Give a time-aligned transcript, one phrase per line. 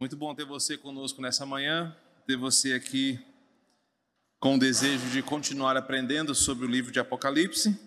[0.00, 1.96] Muito bom ter você conosco nessa manhã,
[2.26, 3.16] ter você aqui
[4.40, 7.78] com o desejo de continuar aprendendo sobre o livro de Apocalipse.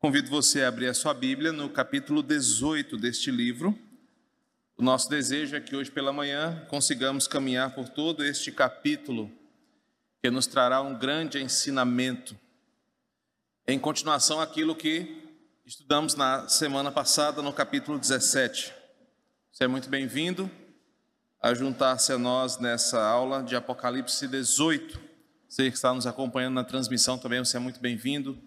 [0.00, 3.78] Convido você a abrir a sua Bíblia no capítulo 18 deste livro.
[4.76, 9.30] O nosso desejo é que hoje pela manhã consigamos caminhar por todo este capítulo
[10.20, 12.36] que nos trará um grande ensinamento.
[13.64, 15.22] Em continuação àquilo que
[15.64, 18.74] estudamos na semana passada no capítulo 17.
[19.52, 20.50] Você é muito bem-vindo
[21.40, 24.98] a juntar-se a nós nessa aula de Apocalipse 18.
[25.48, 28.38] Você que está nos acompanhando na transmissão também, você é muito bem-vindo.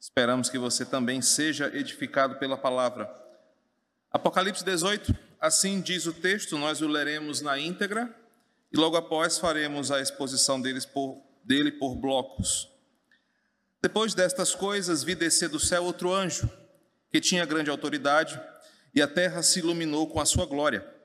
[0.00, 3.10] Esperamos que você também seja edificado pela palavra.
[4.10, 8.14] Apocalipse 18, assim diz o texto, nós o leremos na íntegra
[8.72, 12.70] e logo após faremos a exposição deles por, dele por blocos.
[13.82, 16.50] Depois destas coisas, vi descer do céu outro anjo,
[17.12, 18.40] que tinha grande autoridade,
[18.94, 20.95] e a terra se iluminou com a sua glória.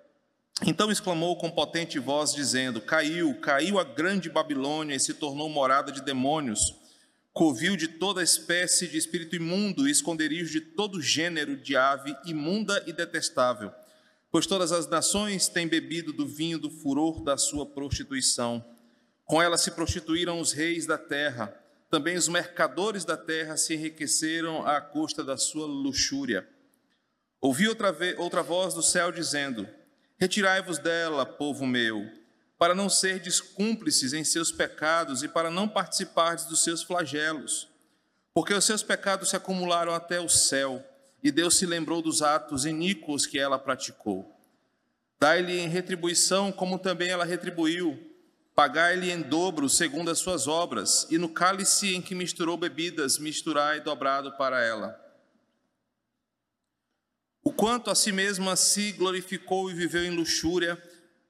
[0.66, 5.92] Então exclamou com potente voz, dizendo: Caiu, caiu a grande Babilônia e se tornou morada
[5.92, 6.76] de demônios,
[7.34, 12.84] covil de toda espécie de espírito imundo e esconderijo de todo gênero de ave imunda
[12.86, 13.72] e detestável.
[14.32, 18.64] Pois todas as nações têm bebido do vinho do furor da sua prostituição.
[19.26, 21.58] Com ela se prostituíram os reis da terra,
[21.90, 26.48] também os mercadores da terra se enriqueceram à custa da sua luxúria.
[27.42, 29.68] Ouvi outra, outra voz do céu dizendo:
[30.22, 32.08] Retirai-vos dela, povo meu,
[32.56, 37.68] para não serdes cúmplices em seus pecados e para não participardes dos seus flagelos.
[38.32, 40.86] Porque os seus pecados se acumularam até o céu,
[41.24, 44.32] e Deus se lembrou dos atos iníquos que ela praticou.
[45.20, 48.00] Dai-lhe em retribuição, como também ela retribuiu.
[48.54, 53.82] Pagai-lhe em dobro, segundo as suas obras, e no cálice em que misturou bebidas, misturai
[53.82, 55.02] dobrado para ela.
[57.52, 60.82] O quanto a si mesma se glorificou e viveu em luxúria,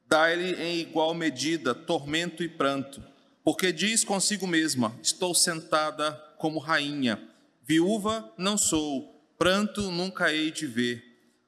[0.08, 3.04] dá-lhe em igual medida tormento e pranto,
[3.44, 7.20] porque diz consigo mesma: Estou sentada como rainha,
[7.64, 11.04] viúva não sou, pranto nunca hei de ver.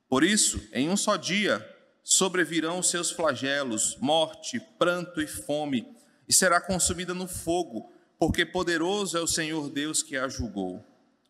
[0.09, 1.64] Por isso, em um só dia
[2.03, 5.88] sobrevirão os seus flagelos, morte, pranto e fome,
[6.28, 10.84] e será consumida no fogo, porque poderoso é o Senhor Deus que a julgou.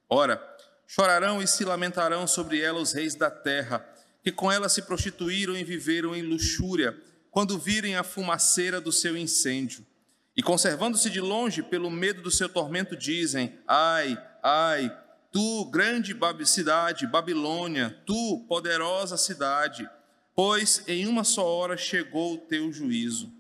[0.10, 0.38] Ora,
[0.88, 3.86] Chorarão e se lamentarão sobre ela os reis da terra,
[4.24, 6.98] que com ela se prostituíram e viveram em luxúria,
[7.32, 9.86] quando virem a fumaceira do seu incêndio.
[10.36, 14.96] E conservando-se de longe pelo medo do seu tormento, dizem: Ai, ai,
[15.32, 19.90] tu, grande cidade, Babilônia, tu, poderosa cidade,
[20.36, 23.32] pois em uma só hora chegou o teu juízo.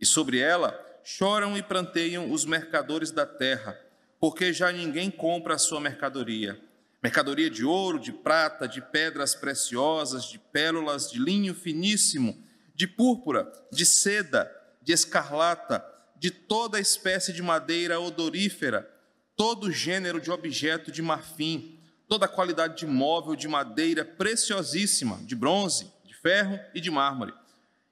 [0.00, 3.78] E sobre ela choram e pranteiam os mercadores da terra,
[4.20, 6.67] porque já ninguém compra a sua mercadoria
[7.02, 12.42] mercadoria de ouro, de prata, de pedras preciosas, de pérolas, de linho finíssimo,
[12.74, 14.50] de púrpura, de seda,
[14.82, 15.84] de escarlata,
[16.16, 18.88] de toda espécie de madeira odorífera,
[19.36, 21.78] todo gênero de objeto de marfim,
[22.08, 27.32] toda qualidade de móvel de madeira preciosíssima, de bronze, de ferro e de mármore.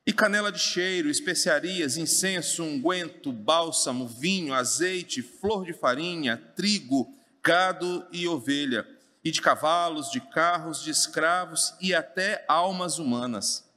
[0.05, 7.13] E canela de cheiro, especiarias, incenso, unguento, bálsamo, vinho, azeite, flor de farinha, trigo,
[7.43, 8.96] gado e ovelha
[9.27, 13.69] e de cavalos, de carros, de escravos e até almas humanas.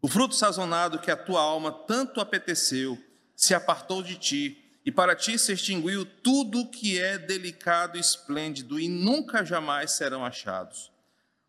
[0.00, 2.98] O fruto sazonado que a tua alma tanto apeteceu
[3.36, 8.80] se apartou de ti, e para ti se extinguiu tudo que é delicado e esplêndido,
[8.80, 10.90] e nunca jamais serão achados.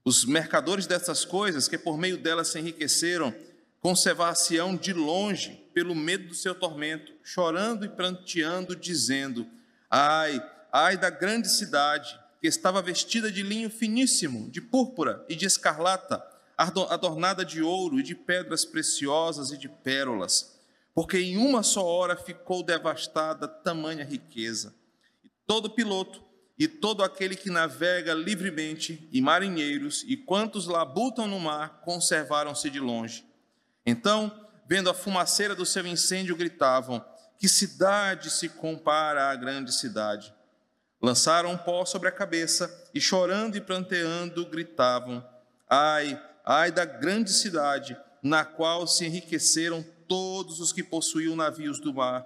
[0.06, 3.34] Os mercadores dessas coisas, que por meio delas se enriqueceram,
[3.80, 9.48] conservar-se-ão de longe, pelo medo do seu tormento, chorando e pranteando, dizendo:
[9.90, 10.40] Ai,
[10.72, 16.22] ai da grande cidade, que estava vestida de linho finíssimo, de púrpura e de escarlata,
[16.58, 20.60] adornada de ouro e de pedras preciosas e de pérolas,
[20.94, 24.76] porque em uma só hora ficou devastada tamanha riqueza.
[25.24, 26.22] E todo piloto
[26.60, 32.82] e todo aquele que navega livremente, e marinheiros, e quantos labutam no mar, conservaram-se de
[32.82, 33.26] longe.
[33.86, 37.02] Então, vendo a fumaceira do seu incêndio, gritavam:
[37.40, 40.34] Que cidade se compara à grande cidade?
[41.04, 45.22] Lançaram pó sobre a cabeça e, chorando e pranteando, gritavam:
[45.70, 51.94] Ai, ai da grande cidade, na qual se enriqueceram todos os que possuíam navios do
[51.94, 52.26] mar,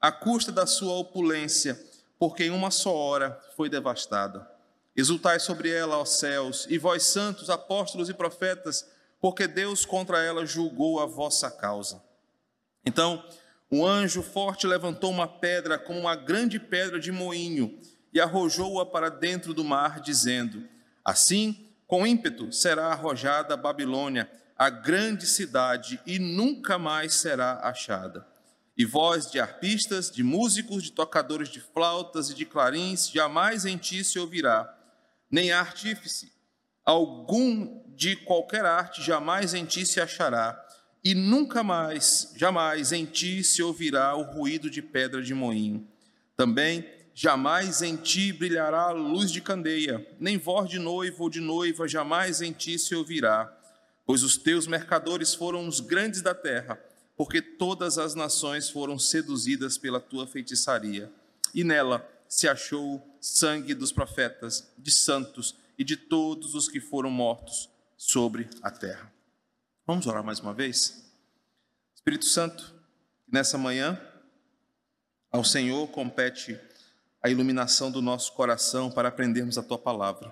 [0.00, 1.80] à custa da sua opulência,
[2.18, 4.50] porque em uma só hora foi devastada.
[4.96, 8.88] Exultai sobre ela, ó céus, e vós, santos, apóstolos e profetas,
[9.20, 12.02] porque Deus contra ela julgou a vossa causa.
[12.84, 13.22] Então,
[13.70, 17.78] um anjo forte levantou uma pedra como uma grande pedra de moinho
[18.16, 20.66] e arrojou-a para dentro do mar, dizendo:
[21.04, 28.26] Assim, com ímpeto será arrojada a Babilônia, a grande cidade, e nunca mais será achada.
[28.74, 33.76] E voz de arpistas, de músicos, de tocadores de flautas e de clarins, jamais em
[33.76, 34.74] ti se ouvirá,
[35.30, 36.34] nem artífice
[36.86, 40.56] algum de qualquer arte jamais em ti se achará,
[41.04, 45.86] e nunca mais, jamais em ti se ouvirá o ruído de pedra de moinho.
[46.36, 51.88] Também jamais em ti brilhará luz de candeia, nem voz de noivo ou de noiva
[51.88, 53.50] jamais em ti se ouvirá,
[54.04, 56.78] pois os teus mercadores foram os grandes da terra,
[57.16, 61.10] porque todas as nações foram seduzidas pela tua feitiçaria.
[61.54, 67.08] E nela se achou sangue dos profetas, de santos e de todos os que foram
[67.08, 69.10] mortos sobre a terra.
[69.86, 71.10] Vamos orar mais uma vez?
[71.94, 72.74] Espírito Santo,
[73.26, 73.98] nessa manhã,
[75.32, 76.60] ao Senhor compete
[77.22, 80.28] a iluminação do nosso coração para aprendermos a tua palavra.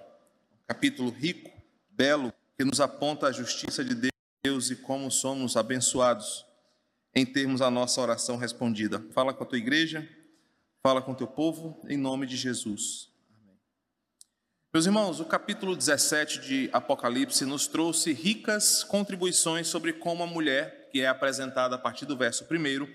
[0.53, 1.51] Um capítulo rico,
[1.91, 4.11] belo, que nos aponta a justiça de
[4.45, 6.45] Deus e como somos abençoados
[7.15, 9.05] em termos a nossa oração respondida.
[9.13, 10.09] Fala com a tua igreja,
[10.83, 13.09] fala com o teu povo, em nome de Jesus.
[14.73, 20.89] Meus irmãos, o capítulo 17 de Apocalipse nos trouxe ricas contribuições sobre como a mulher,
[20.91, 22.89] que é apresentada a partir do verso 1,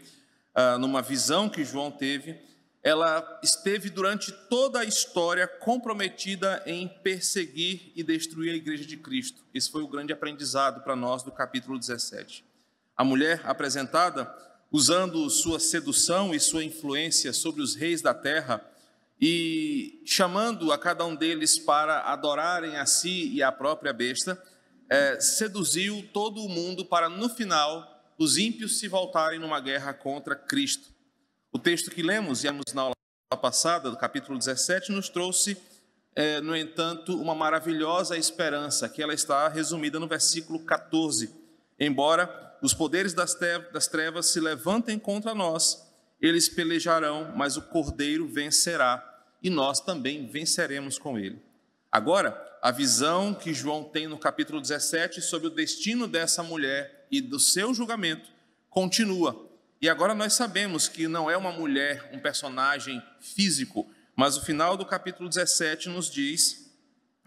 [0.54, 2.38] ah, numa visão que João teve,
[2.82, 9.44] ela esteve durante toda a história comprometida em perseguir e destruir a igreja de Cristo.
[9.54, 12.46] Esse foi o grande aprendizado para nós do capítulo 17.
[12.96, 14.34] A mulher apresentada,
[14.72, 18.66] usando sua sedução e sua influência sobre os reis da terra,
[19.22, 24.42] e chamando a cada um deles para adorarem a si e a própria besta,
[24.90, 27.86] é, seduziu todo o mundo para, no final,
[28.18, 30.90] os ímpios se voltarem numa guerra contra Cristo.
[31.52, 32.94] O texto que lemos, e na aula
[33.42, 35.58] passada, do capítulo 17, nos trouxe,
[36.16, 41.34] é, no entanto, uma maravilhosa esperança, que ela está resumida no versículo 14.
[41.80, 45.88] Embora os poderes das trevas se levantem contra nós,
[46.22, 49.04] eles pelejarão, mas o cordeiro vencerá
[49.42, 51.42] e nós também venceremos com ele.
[51.92, 57.22] Agora, a visão que João tem no capítulo 17 sobre o destino dessa mulher e
[57.22, 58.30] do seu julgamento
[58.70, 59.49] continua.
[59.82, 64.76] E agora nós sabemos que não é uma mulher, um personagem físico, mas o final
[64.76, 66.70] do capítulo 17 nos diz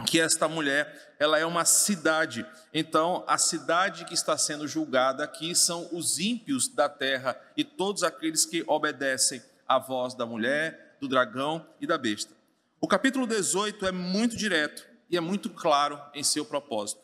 [0.06, 2.44] que esta mulher, ela é uma cidade.
[2.74, 8.02] Então, a cidade que está sendo julgada aqui são os ímpios da terra e todos
[8.02, 12.34] aqueles que obedecem à voz da mulher, do dragão e da besta.
[12.80, 17.00] O capítulo 18 é muito direto e é muito claro em seu propósito.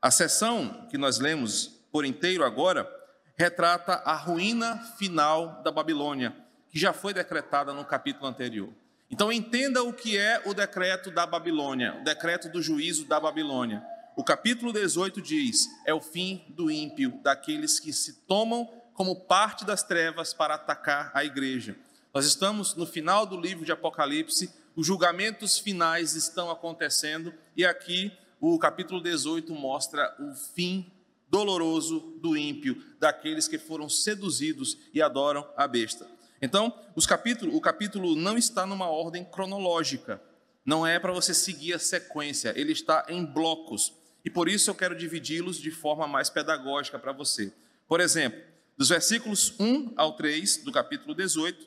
[0.00, 2.88] A sessão que nós lemos por inteiro agora
[3.36, 6.34] retrata a ruína final da Babilônia,
[6.70, 8.72] que já foi decretada no capítulo anterior.
[9.10, 13.84] Então entenda o que é o decreto da Babilônia, o decreto do juízo da Babilônia.
[14.16, 19.64] O capítulo 18 diz: é o fim do ímpio, daqueles que se tomam como parte
[19.64, 21.76] das trevas para atacar a igreja.
[22.12, 28.12] Nós estamos no final do livro de Apocalipse, os julgamentos finais estão acontecendo e aqui
[28.40, 30.92] o capítulo 18 mostra o fim
[31.34, 36.08] doloroso do ímpio, daqueles que foram seduzidos e adoram a besta.
[36.40, 36.72] Então,
[37.08, 40.22] capítulos, o capítulo não está numa ordem cronológica,
[40.64, 43.92] não é para você seguir a sequência, ele está em blocos.
[44.24, 47.52] E por isso eu quero dividi-los de forma mais pedagógica para você.
[47.88, 48.40] Por exemplo,
[48.78, 51.66] dos versículos 1 ao 3 do capítulo 18,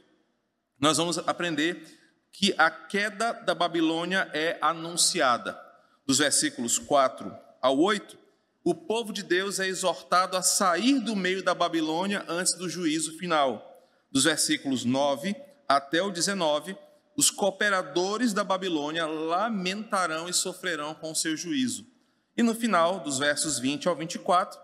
[0.80, 1.84] nós vamos aprender
[2.32, 5.60] que a queda da Babilônia é anunciada.
[6.06, 8.26] Dos versículos 4 ao 8,
[8.69, 13.17] o povo de Deus é exortado a sair do meio da Babilônia antes do juízo
[13.17, 13.81] final.
[14.12, 15.33] Dos versículos 9
[15.69, 16.75] até o 19,
[17.15, 21.88] os cooperadores da Babilônia lamentarão e sofrerão com o seu juízo.
[22.36, 24.59] E no final, dos versos 20 ao 24,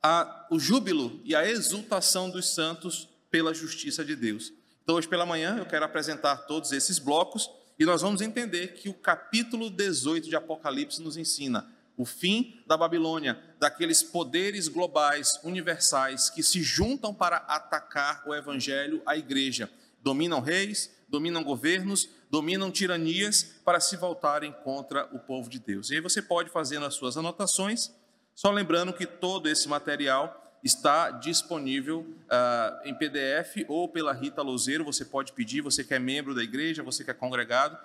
[0.00, 4.52] há o júbilo e a exultação dos santos pela justiça de Deus.
[4.84, 8.88] Então, hoje pela manhã, eu quero apresentar todos esses blocos e nós vamos entender que
[8.88, 16.30] o capítulo 18 de Apocalipse nos ensina o fim da Babilônia, daqueles poderes globais, universais,
[16.30, 19.70] que se juntam para atacar o evangelho, a igreja.
[20.02, 25.90] Dominam reis, dominam governos, dominam tiranias para se voltarem contra o povo de Deus.
[25.90, 27.90] E aí você pode fazer nas suas anotações,
[28.34, 34.84] só lembrando que todo esse material está disponível uh, em PDF ou pela Rita Lozeiro.
[34.84, 37.78] Você pode pedir, você que é membro da igreja, você que é congregado,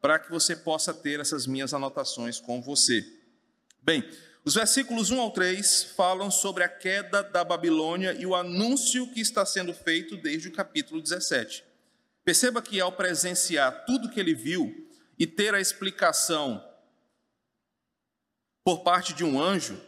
[0.00, 3.04] para que você possa ter essas minhas anotações com você.
[3.82, 4.04] Bem,
[4.44, 9.20] os versículos 1 ao 3 falam sobre a queda da Babilônia e o anúncio que
[9.20, 11.64] está sendo feito desde o capítulo 17.
[12.24, 16.64] Perceba que ao presenciar tudo que ele viu e ter a explicação
[18.64, 19.80] por parte de um anjo,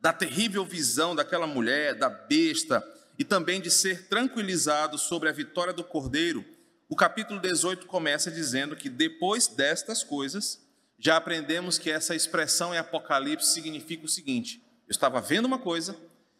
[0.00, 2.82] da terrível visão daquela mulher, da besta,
[3.18, 6.44] e também de ser tranquilizado sobre a vitória do cordeiro,
[6.88, 10.58] o capítulo 18 começa dizendo que depois destas coisas,
[11.00, 15.96] já aprendemos que essa expressão em Apocalipse significa o seguinte: eu estava vendo uma coisa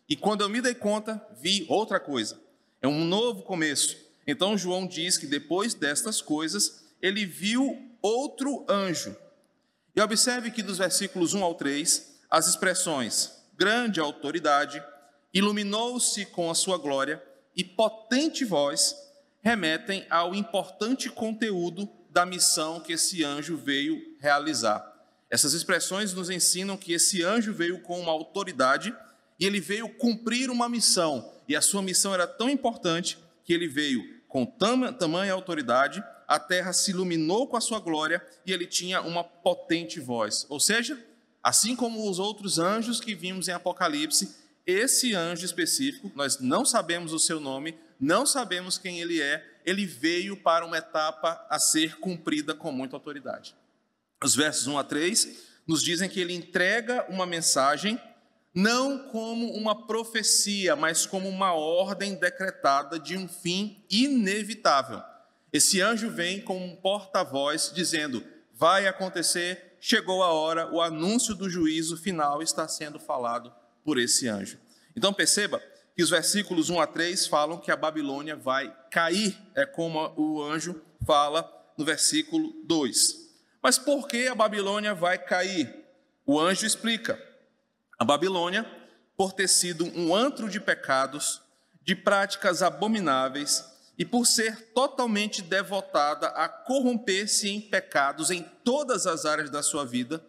[0.06, 2.38] e quando eu me dei conta, vi outra coisa.
[2.82, 3.96] É um novo começo.
[4.26, 9.16] Então João diz que depois destas coisas, ele viu outro anjo.
[9.96, 14.82] E observe que dos versículos 1 ao 3, as expressões grande autoridade,
[15.34, 17.22] iluminou-se com a sua glória
[17.54, 18.96] e potente voz
[19.42, 24.86] remetem ao importante conteúdo da missão que esse anjo veio realizar.
[25.30, 28.94] Essas expressões nos ensinam que esse anjo veio com uma autoridade
[29.38, 31.32] e ele veio cumprir uma missão.
[31.48, 36.38] E a sua missão era tão importante que ele veio com tam tamanha autoridade, a
[36.38, 40.46] terra se iluminou com a sua glória e ele tinha uma potente voz.
[40.48, 40.96] Ou seja,
[41.42, 44.36] Assim como os outros anjos que vimos em Apocalipse,
[44.66, 49.86] esse anjo específico, nós não sabemos o seu nome, não sabemos quem ele é, ele
[49.86, 53.54] veio para uma etapa a ser cumprida com muita autoridade.
[54.22, 55.28] Os versos 1 a 3
[55.66, 58.00] nos dizem que ele entrega uma mensagem
[58.54, 65.02] não como uma profecia, mas como uma ordem decretada de um fim inevitável.
[65.52, 71.48] Esse anjo vem como um porta-voz dizendo: vai acontecer chegou a hora, o anúncio do
[71.48, 73.52] juízo final está sendo falado
[73.82, 74.58] por esse anjo.
[74.94, 75.60] Então perceba
[76.00, 80.42] que os versículos 1 a 3 falam que a Babilônia vai cair, é como o
[80.42, 83.16] anjo fala no versículo 2.
[83.62, 85.84] Mas por que a Babilônia vai cair?
[86.24, 87.22] O anjo explica.
[87.98, 88.64] A Babilônia,
[89.14, 91.42] por ter sido um antro de pecados,
[91.82, 93.62] de práticas abomináveis,
[93.98, 99.84] e por ser totalmente devotada a corromper-se em pecados em todas as áreas da sua
[99.84, 100.24] vida,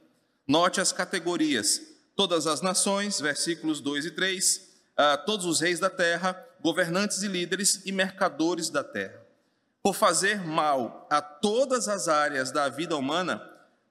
[0.46, 1.82] note as categorias:
[2.14, 4.71] todas as nações, versículos 2 e 3,
[5.26, 9.22] todos os reis da terra, governantes e líderes e mercadores da terra.
[9.82, 13.42] Por fazer mal a todas as áreas da vida humana,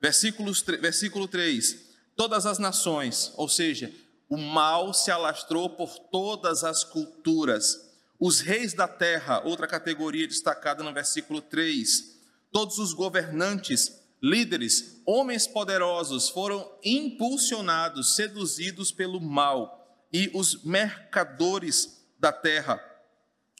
[0.00, 1.76] versículos, versículo 3,
[2.16, 3.92] todas as nações, ou seja,
[4.28, 7.90] o mal se alastrou por todas as culturas
[8.20, 12.20] os reis da terra, outra categoria destacada no versículo 3.
[12.52, 19.79] Todos os governantes, líderes, homens poderosos foram impulsionados, seduzidos pelo mal.
[20.12, 22.82] E os mercadores da terra,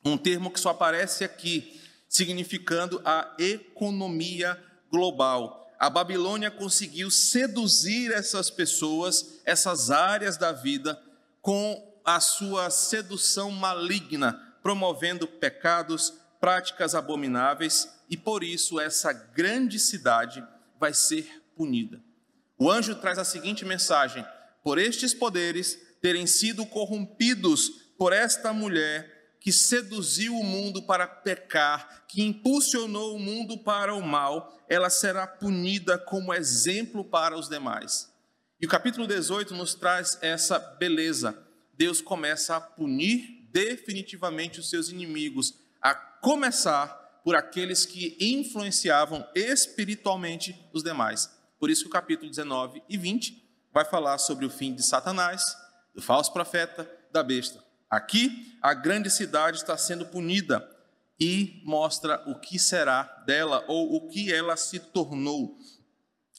[0.05, 5.71] um termo que só aparece aqui, significando a economia global.
[5.79, 11.01] A Babilônia conseguiu seduzir essas pessoas, essas áreas da vida,
[11.41, 20.45] com a sua sedução maligna, promovendo pecados, práticas abomináveis, e por isso essa grande cidade
[20.79, 22.03] vai ser punida.
[22.59, 24.27] O anjo traz a seguinte mensagem:
[24.63, 32.05] por estes poderes terem sido corrompidos por esta mulher que seduziu o mundo para pecar,
[32.07, 38.11] que impulsionou o mundo para o mal, ela será punida como exemplo para os demais.
[38.61, 41.37] E o capítulo 18 nos traz essa beleza.
[41.73, 46.89] Deus começa a punir definitivamente os seus inimigos, a começar
[47.25, 51.31] por aqueles que influenciavam espiritualmente os demais.
[51.59, 53.43] Por isso que o capítulo 19 e 20
[53.73, 55.43] vai falar sobre o fim de Satanás,
[55.95, 57.63] do falso profeta, da besta.
[57.91, 60.69] Aqui, a grande cidade está sendo punida
[61.19, 65.59] e mostra o que será dela ou o que ela se tornou.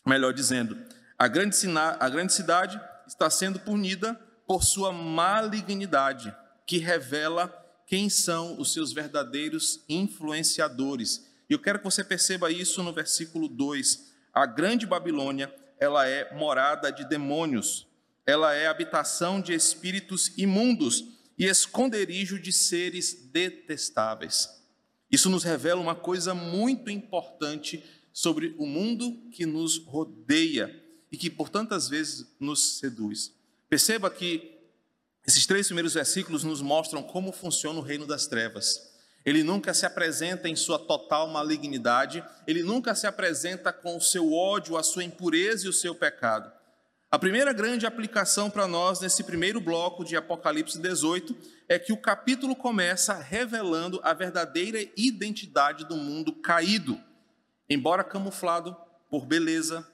[0.06, 0.78] Melhor dizendo,
[1.18, 1.56] a grande,
[2.00, 4.16] a grande cidade está sendo punida
[4.48, 7.48] por sua malignidade que revela
[7.86, 11.30] quem são os seus verdadeiros influenciadores.
[11.50, 14.14] E eu quero que você perceba isso no versículo 2.
[14.34, 17.88] A grande Babilônia, ela é morada de demônios,
[18.26, 21.06] ela é habitação de espíritos imundos
[21.38, 24.50] e esconderijo de seres detestáveis.
[25.12, 30.74] Isso nos revela uma coisa muito importante sobre o mundo que nos rodeia
[31.12, 33.34] e que por tantas vezes nos seduz.
[33.70, 34.58] Perceba que
[35.26, 38.92] esses três primeiros versículos nos mostram como funciona o reino das trevas.
[39.24, 44.34] Ele nunca se apresenta em sua total malignidade, ele nunca se apresenta com o seu
[44.34, 46.52] ódio, a sua impureza e o seu pecado.
[47.12, 51.36] A primeira grande aplicação para nós nesse primeiro bloco de Apocalipse 18
[51.68, 56.98] é que o capítulo começa revelando a verdadeira identidade do mundo caído,
[57.70, 58.78] embora camuflado
[59.10, 59.86] por beleza,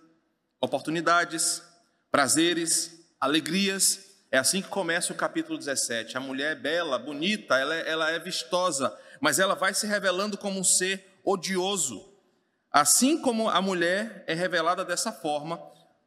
[0.61, 1.63] oportunidades,
[2.11, 6.17] prazeres, alegrias é assim que começa o capítulo 17.
[6.17, 10.37] A mulher é bela, bonita, ela é, ela é vistosa, mas ela vai se revelando
[10.37, 12.13] como um ser odioso.
[12.71, 15.59] Assim como a mulher é revelada dessa forma,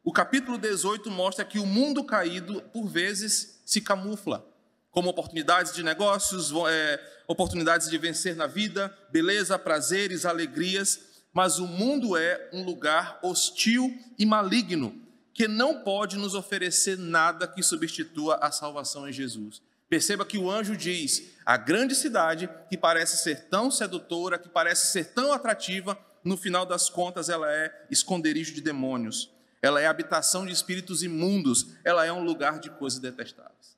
[0.03, 4.45] o capítulo 18 mostra que o mundo caído, por vezes, se camufla
[4.89, 10.99] como oportunidades de negócios, é, oportunidades de vencer na vida, beleza, prazeres, alegrias,
[11.33, 15.01] mas o mundo é um lugar hostil e maligno
[15.33, 19.61] que não pode nos oferecer nada que substitua a salvação em Jesus.
[19.87, 24.91] Perceba que o anjo diz: a grande cidade, que parece ser tão sedutora, que parece
[24.91, 29.31] ser tão atrativa, no final das contas ela é esconderijo de demônios,
[29.61, 33.77] ela é habitação de espíritos imundos, ela é um lugar de coisas detestáveis.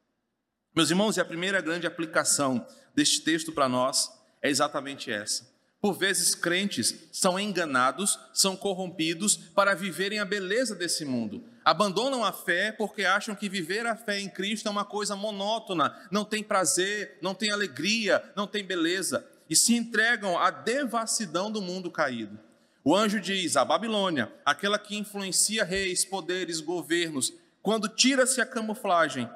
[0.75, 4.10] Meus irmãos, e a primeira grande aplicação deste texto para nós
[4.42, 5.52] é exatamente essa.
[5.84, 11.44] Por vezes, crentes são enganados, são corrompidos para viverem a beleza desse mundo.
[11.66, 15.94] Abandonam a fé porque acham que viver a fé em Cristo é uma coisa monótona,
[16.10, 21.62] não tem prazer, não tem alegria, não tem beleza, e se entregam à devassidão do
[21.62, 22.40] mundo caído.
[22.84, 29.30] O anjo diz: a Babilônia, aquela que influencia reis, poderes, governos, quando tira-se a camuflagem,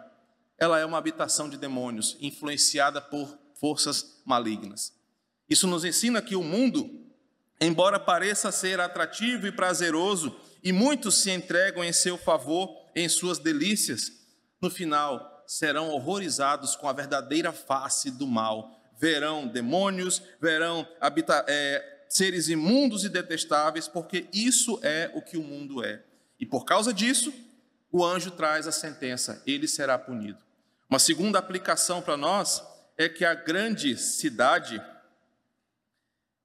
[0.58, 4.94] ela é uma habitação de demônios, influenciada por forças malignas.
[5.50, 6.90] Isso nos ensina que o mundo,
[7.62, 13.40] embora pareça ser atrativo e prazeroso, e muitos se entregam em seu favor, em suas
[13.40, 14.12] delícias,
[14.62, 18.78] no final serão horrorizados com a verdadeira face do mal.
[19.00, 25.44] Verão demônios, verão habita é, seres imundos e detestáveis, porque isso é o que o
[25.44, 26.04] mundo é.
[26.40, 27.34] E por causa disso,
[27.92, 30.40] o anjo traz a sentença: ele será punido.
[30.90, 32.64] Uma segunda aplicação para nós
[32.98, 34.82] é que a grande cidade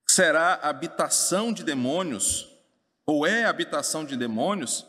[0.06, 2.50] será habitação de demônios,
[3.06, 4.86] ou é habitação de demônios,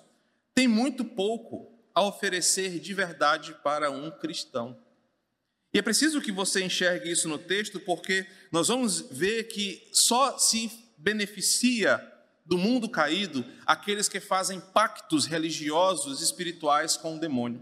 [0.54, 4.78] tem muito pouco a oferecer de verdade para um cristão.
[5.74, 10.38] E é preciso que você enxergue isso no texto, porque nós vamos ver que só
[10.38, 12.00] se beneficia
[12.46, 17.62] do mundo caído aqueles que fazem pactos religiosos espirituais com o demônio.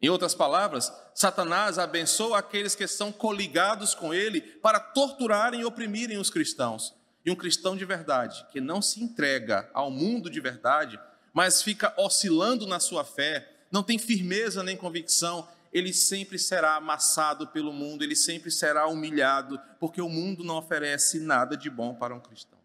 [0.00, 6.18] Em outras palavras, Satanás abençoa aqueles que são coligados com ele para torturarem e oprimirem
[6.18, 6.94] os cristãos.
[7.24, 11.00] E um cristão de verdade, que não se entrega ao mundo de verdade,
[11.32, 17.46] mas fica oscilando na sua fé, não tem firmeza nem convicção, ele sempre será amassado
[17.48, 22.14] pelo mundo, ele sempre será humilhado, porque o mundo não oferece nada de bom para
[22.14, 22.58] um cristão.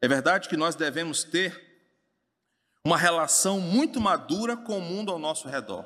[0.00, 1.64] É verdade que nós devemos ter
[2.84, 5.84] uma relação muito madura com o mundo ao nosso redor.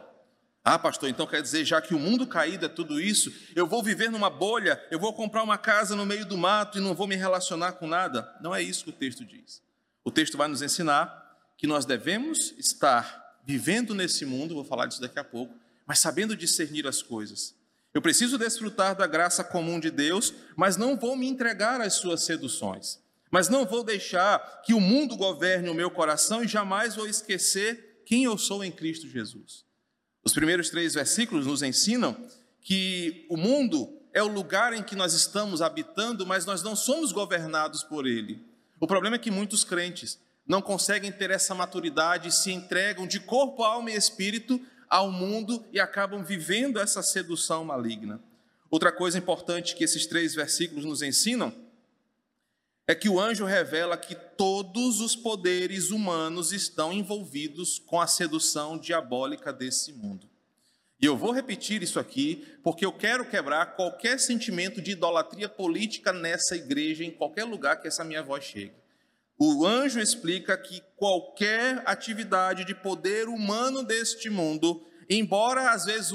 [0.62, 3.82] Ah, pastor, então quer dizer, já que o mundo caído é tudo isso, eu vou
[3.82, 7.06] viver numa bolha, eu vou comprar uma casa no meio do mato e não vou
[7.06, 8.30] me relacionar com nada?
[8.42, 9.62] Não é isso que o texto diz.
[10.04, 11.18] O texto vai nos ensinar
[11.56, 15.54] que nós devemos estar vivendo nesse mundo, vou falar disso daqui a pouco,
[15.90, 17.52] mas sabendo discernir as coisas.
[17.92, 22.22] Eu preciso desfrutar da graça comum de Deus, mas não vou me entregar às suas
[22.22, 23.00] seduções.
[23.28, 28.04] Mas não vou deixar que o mundo governe o meu coração e jamais vou esquecer
[28.06, 29.64] quem eu sou em Cristo Jesus.
[30.22, 32.16] Os primeiros três versículos nos ensinam
[32.60, 37.10] que o mundo é o lugar em que nós estamos habitando, mas nós não somos
[37.10, 38.40] governados por ele.
[38.78, 43.18] O problema é que muitos crentes não conseguem ter essa maturidade e se entregam de
[43.18, 48.20] corpo, alma e espírito ao mundo e acabam vivendo essa sedução maligna.
[48.68, 51.54] Outra coisa importante que esses três versículos nos ensinam
[52.86, 58.76] é que o anjo revela que todos os poderes humanos estão envolvidos com a sedução
[58.76, 60.28] diabólica desse mundo.
[61.00, 66.12] E eu vou repetir isso aqui, porque eu quero quebrar qualquer sentimento de idolatria política
[66.12, 68.74] nessa igreja, em qualquer lugar que essa minha voz chegue.
[69.42, 76.12] O anjo explica que qualquer atividade de poder humano deste mundo, embora às vezes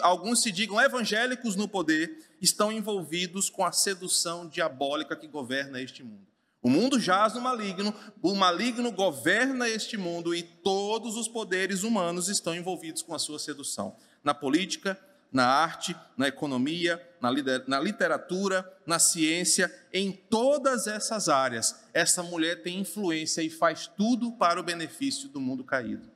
[0.00, 6.04] alguns se digam evangélicos no poder, estão envolvidos com a sedução diabólica que governa este
[6.04, 6.28] mundo.
[6.62, 12.28] O mundo jaz no maligno, o maligno governa este mundo e todos os poderes humanos
[12.28, 13.96] estão envolvidos com a sua sedução.
[14.22, 14.96] Na política,
[15.32, 22.80] na arte, na economia, na literatura, na ciência, em todas essas áreas, essa mulher tem
[22.80, 26.10] influência e faz tudo para o benefício do mundo caído.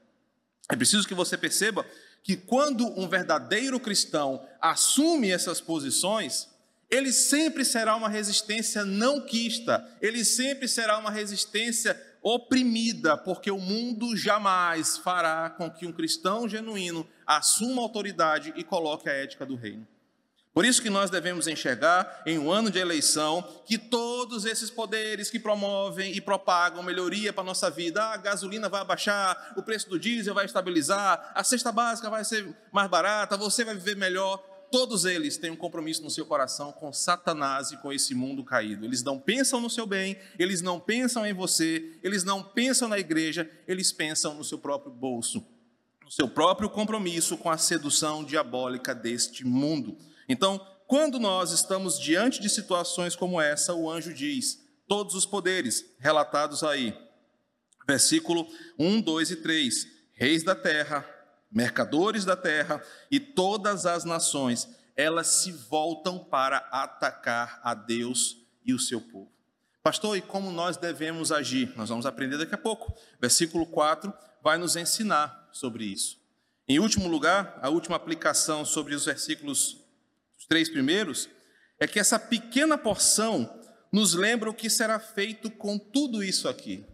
[0.70, 1.86] É preciso que você perceba
[2.22, 6.48] que quando um verdadeiro cristão assume essas posições,
[6.90, 13.58] ele sempre será uma resistência não quista, ele sempre será uma resistência oprimida, porque o
[13.58, 19.54] mundo jamais fará com que um cristão genuíno assuma autoridade e coloque a ética do
[19.54, 19.86] reino.
[20.54, 25.28] Por isso que nós devemos enxergar em um ano de eleição que todos esses poderes
[25.28, 29.62] que promovem e propagam melhoria para a nossa vida, ah, a gasolina vai abaixar, o
[29.62, 33.96] preço do diesel vai estabilizar, a cesta básica vai ser mais barata, você vai viver
[33.96, 34.42] melhor,
[34.74, 38.84] todos eles têm um compromisso no seu coração com Satanás e com esse mundo caído.
[38.84, 42.98] Eles não pensam no seu bem, eles não pensam em você, eles não pensam na
[42.98, 45.46] igreja, eles pensam no seu próprio bolso,
[46.02, 49.96] no seu próprio compromisso com a sedução diabólica deste mundo.
[50.28, 50.58] Então,
[50.88, 54.58] quando nós estamos diante de situações como essa, o anjo diz:
[54.88, 56.98] todos os poderes relatados aí,
[57.86, 58.44] versículo
[58.76, 61.13] 1, 2 e 3, reis da terra,
[61.54, 68.74] mercadores da terra e todas as nações, elas se voltam para atacar a Deus e
[68.74, 69.32] o seu povo.
[69.82, 71.72] Pastor, e como nós devemos agir?
[71.76, 72.96] Nós vamos aprender daqui a pouco.
[73.20, 74.12] Versículo 4
[74.42, 76.18] vai nos ensinar sobre isso.
[76.66, 79.76] Em último lugar, a última aplicação sobre os versículos,
[80.38, 81.28] os três primeiros,
[81.78, 83.60] é que essa pequena porção
[83.92, 86.84] nos lembra o que será feito com tudo isso aqui.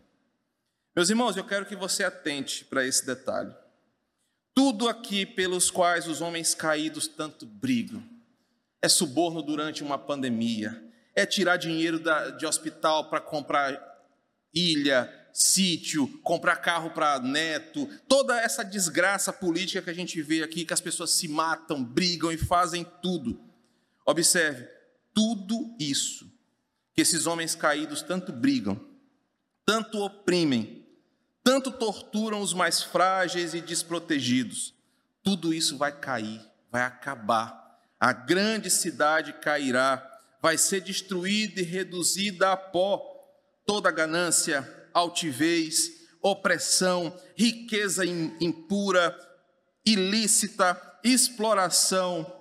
[0.95, 3.55] Meus irmãos, eu quero que você atente para esse detalhe.
[4.55, 8.03] Tudo aqui pelos quais os homens caídos tanto brigam.
[8.83, 10.83] É suborno durante uma pandemia,
[11.15, 13.79] é tirar dinheiro da, de hospital para comprar
[14.55, 20.65] ilha, sítio, comprar carro para neto, toda essa desgraça política que a gente vê aqui,
[20.65, 23.41] que as pessoas se matam, brigam e fazem tudo.
[24.07, 24.67] Observe,
[25.15, 26.31] tudo isso
[26.95, 28.81] que esses homens caídos tanto brigam,
[29.65, 30.80] tanto oprimem,
[31.51, 34.73] tanto torturam os mais frágeis e desprotegidos.
[35.21, 37.77] Tudo isso vai cair, vai acabar.
[37.99, 40.01] A grande cidade cairá,
[40.41, 43.05] vai ser destruída e reduzida a pó.
[43.67, 44.63] Toda ganância,
[44.95, 49.19] altivez, opressão, riqueza impura,
[49.85, 52.33] ilícita, exploração,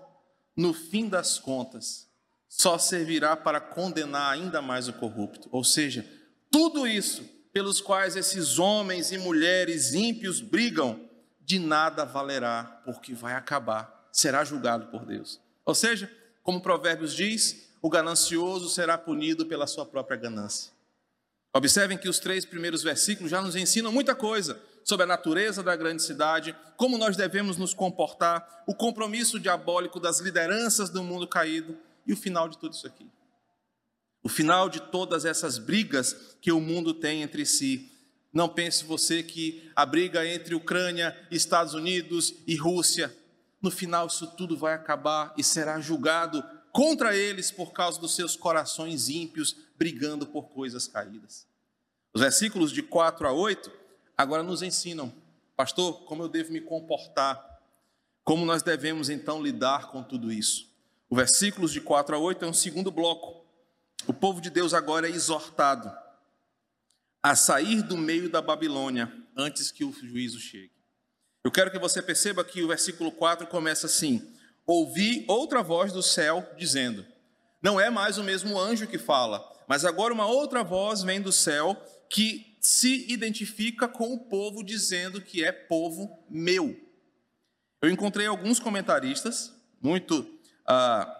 [0.55, 2.07] no fim das contas,
[2.47, 5.49] só servirá para condenar ainda mais o corrupto.
[5.51, 6.05] Ou seja,
[6.51, 10.99] tudo isso pelos quais esses homens e mulheres ímpios brigam,
[11.41, 15.39] de nada valerá, porque vai acabar, será julgado por Deus.
[15.65, 16.11] Ou seja,
[16.43, 20.71] como Provérbios diz, o ganancioso será punido pela sua própria ganância.
[21.53, 25.75] Observem que os três primeiros versículos já nos ensinam muita coisa sobre a natureza da
[25.75, 31.77] grande cidade, como nós devemos nos comportar, o compromisso diabólico das lideranças do mundo caído
[32.05, 33.07] e o final de tudo isso aqui.
[34.29, 37.91] O final de todas essas brigas que o mundo tem entre si.
[38.31, 43.11] Não pense você que a briga entre Ucrânia, Estados Unidos e Rússia,
[43.59, 48.35] no final isso tudo vai acabar e será julgado contra eles por causa dos seus
[48.35, 51.47] corações ímpios brigando por coisas caídas.
[52.13, 53.71] Os versículos de 4 a 8
[54.15, 55.11] agora nos ensinam,
[55.57, 57.43] pastor, como eu devo me comportar,
[58.23, 60.69] como nós devemos então lidar com tudo isso.
[61.09, 63.38] Os versículos de 4 a 8 é um segundo bloco
[64.07, 65.91] o povo de Deus agora é exortado
[67.21, 70.71] a sair do meio da Babilônia antes que o juízo chegue.
[71.43, 74.35] Eu quero que você perceba que o versículo 4 começa assim:
[74.65, 77.05] Ouvi outra voz do céu dizendo:
[77.61, 81.31] Não é mais o mesmo anjo que fala, mas agora uma outra voz vem do
[81.31, 81.75] céu
[82.09, 86.75] que se identifica com o povo, dizendo que é povo meu.
[87.81, 90.27] Eu encontrei alguns comentaristas, muito
[90.67, 91.15] ah,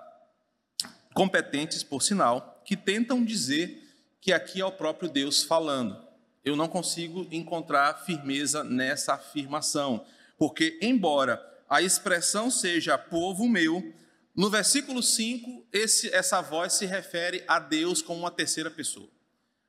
[1.13, 3.81] competentes, por sinal, que tentam dizer
[4.21, 5.99] que aqui é o próprio Deus falando.
[6.45, 10.05] Eu não consigo encontrar firmeza nessa afirmação,
[10.37, 13.91] porque, embora a expressão seja povo meu,
[14.35, 19.09] no versículo 5, esse, essa voz se refere a Deus como uma terceira pessoa.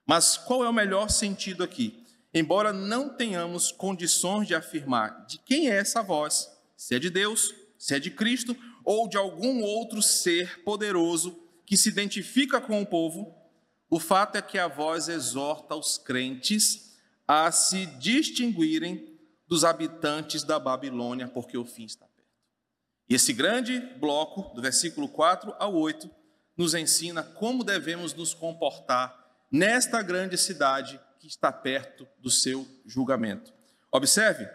[0.06, 2.04] Mas qual é o melhor sentido aqui?
[2.34, 7.54] Embora não tenhamos condições de afirmar de quem é essa voz, se é de Deus,
[7.78, 11.39] se é de Cristo ou de algum outro ser poderoso
[11.70, 13.32] que se identifica com o povo,
[13.88, 20.58] o fato é que a voz exorta os crentes a se distinguirem dos habitantes da
[20.58, 22.28] Babilônia, porque o fim está perto.
[23.08, 26.10] E esse grande bloco, do versículo 4 ao 8,
[26.56, 33.54] nos ensina como devemos nos comportar nesta grande cidade que está perto do seu julgamento.
[33.92, 34.48] Observe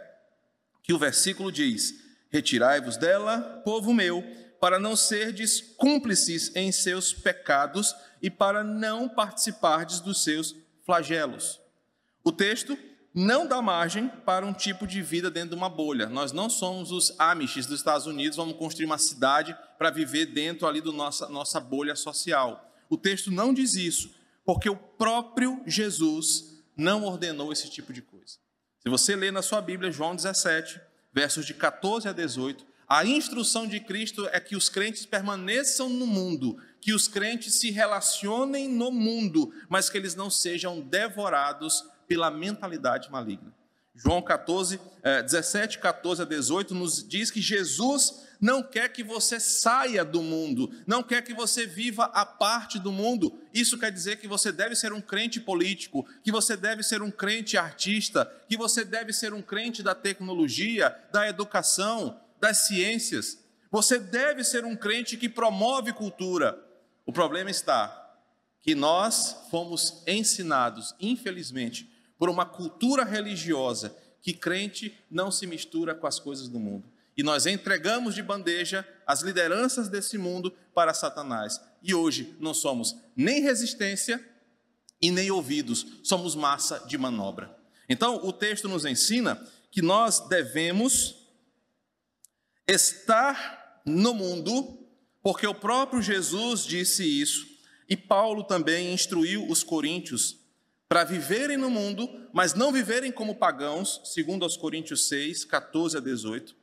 [0.84, 1.93] que o versículo diz:
[2.30, 4.21] Retirai-vos dela, povo meu,
[4.65, 11.62] para não serdes cúmplices em seus pecados e para não participardes dos seus flagelos.
[12.23, 12.75] O texto
[13.13, 16.10] não dá margem para um tipo de vida dentro de uma bolha.
[16.10, 20.65] Nós não somos os Amishes dos Estados Unidos, vamos construir uma cidade para viver dentro
[20.65, 22.73] ali da nossa, nossa bolha social.
[22.89, 28.39] O texto não diz isso, porque o próprio Jesus não ordenou esse tipo de coisa.
[28.80, 30.82] Se você ler na sua Bíblia João 17,
[31.13, 36.06] versos de 14 a 18, a instrução de Cristo é que os crentes permaneçam no
[36.06, 42.30] mundo, que os crentes se relacionem no mundo, mas que eles não sejam devorados pela
[42.30, 43.54] mentalidade maligna.
[43.95, 44.80] João 14,
[45.24, 50.69] 17, 14 a 18 nos diz que Jesus não quer que você saia do mundo,
[50.86, 53.39] não quer que você viva a parte do mundo.
[53.54, 57.10] Isso quer dizer que você deve ser um crente político, que você deve ser um
[57.10, 63.39] crente artista, que você deve ser um crente da tecnologia, da educação, das ciências.
[63.71, 66.58] Você deve ser um crente que promove cultura.
[67.06, 68.02] O problema está
[68.62, 76.08] que nós fomos ensinados, infelizmente, por uma cultura religiosa que crente não se mistura com
[76.08, 76.91] as coisas do mundo.
[77.15, 81.62] E nós entregamos de bandeja as lideranças desse mundo para Satanás.
[81.82, 84.19] E hoje não somos nem resistência
[85.02, 87.56] e nem ouvidos, somos massa de manobra.
[87.88, 91.24] Então, o texto nos ensina que nós devemos
[92.67, 94.80] estar no mundo,
[95.21, 97.47] porque o próprio Jesus disse isso,
[97.88, 100.39] e Paulo também instruiu os coríntios
[100.88, 105.99] para viverem no mundo, mas não viverem como pagãos, segundo aos Coríntios 6, 14 a
[105.99, 106.56] 18.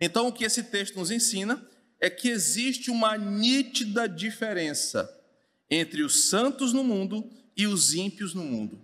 [0.00, 1.64] Então, o que esse texto nos ensina
[2.00, 5.08] é que existe uma nítida diferença
[5.70, 8.80] entre os santos no mundo e os ímpios no mundo.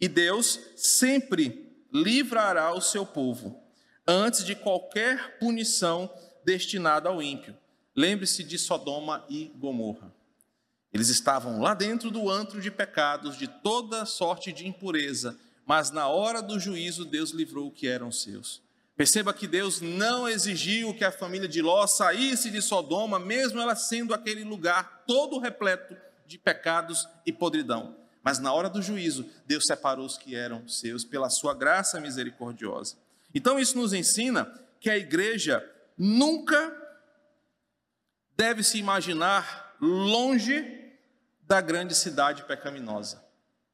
[0.00, 3.61] E Deus sempre livrará o seu povo
[4.06, 6.12] antes de qualquer punição
[6.44, 7.56] destinada ao ímpio.
[7.94, 10.12] Lembre-se de Sodoma e Gomorra.
[10.92, 16.08] Eles estavam lá dentro do antro de pecados, de toda sorte de impureza, mas na
[16.08, 18.62] hora do juízo Deus livrou o que eram seus.
[18.94, 23.74] Perceba que Deus não exigiu que a família de Ló saísse de Sodoma, mesmo ela
[23.74, 27.96] sendo aquele lugar todo repleto de pecados e podridão.
[28.22, 32.96] Mas na hora do juízo, Deus separou os que eram seus pela sua graça misericordiosa.
[33.34, 35.64] Então isso nos ensina que a igreja
[35.96, 36.76] nunca
[38.36, 40.80] deve se imaginar longe
[41.42, 43.22] da grande cidade pecaminosa.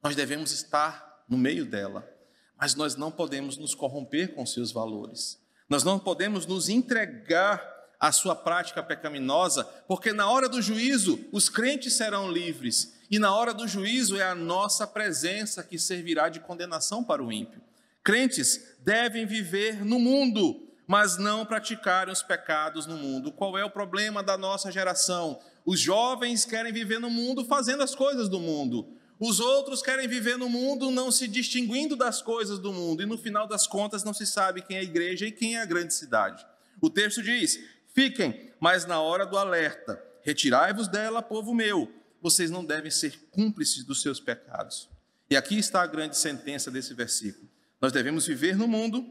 [0.02, 2.08] Nós devemos estar no meio dela,
[2.56, 5.40] mas nós não podemos nos corromper com seus valores.
[5.68, 7.62] Nós não podemos nos entregar
[8.00, 13.34] à sua prática pecaminosa, porque na hora do juízo os crentes serão livres, e na
[13.34, 17.60] hora do juízo é a nossa presença que servirá de condenação para o ímpio.
[18.04, 23.30] Crentes devem viver no mundo, mas não praticarem os pecados no mundo.
[23.30, 25.38] Qual é o problema da nossa geração?
[25.66, 28.88] Os jovens querem viver no mundo fazendo as coisas do mundo.
[29.20, 33.02] Os outros querem viver no mundo não se distinguindo das coisas do mundo.
[33.02, 35.60] E no final das contas não se sabe quem é a igreja e quem é
[35.60, 36.46] a grande cidade.
[36.80, 37.60] O texto diz:
[37.94, 41.92] Fiquem, mas na hora do alerta, retirai-vos dela, povo meu.
[42.22, 44.88] Vocês não devem ser cúmplices dos seus pecados.
[45.28, 47.47] E aqui está a grande sentença desse versículo.
[47.80, 49.06] Nós devemos viver no mundo,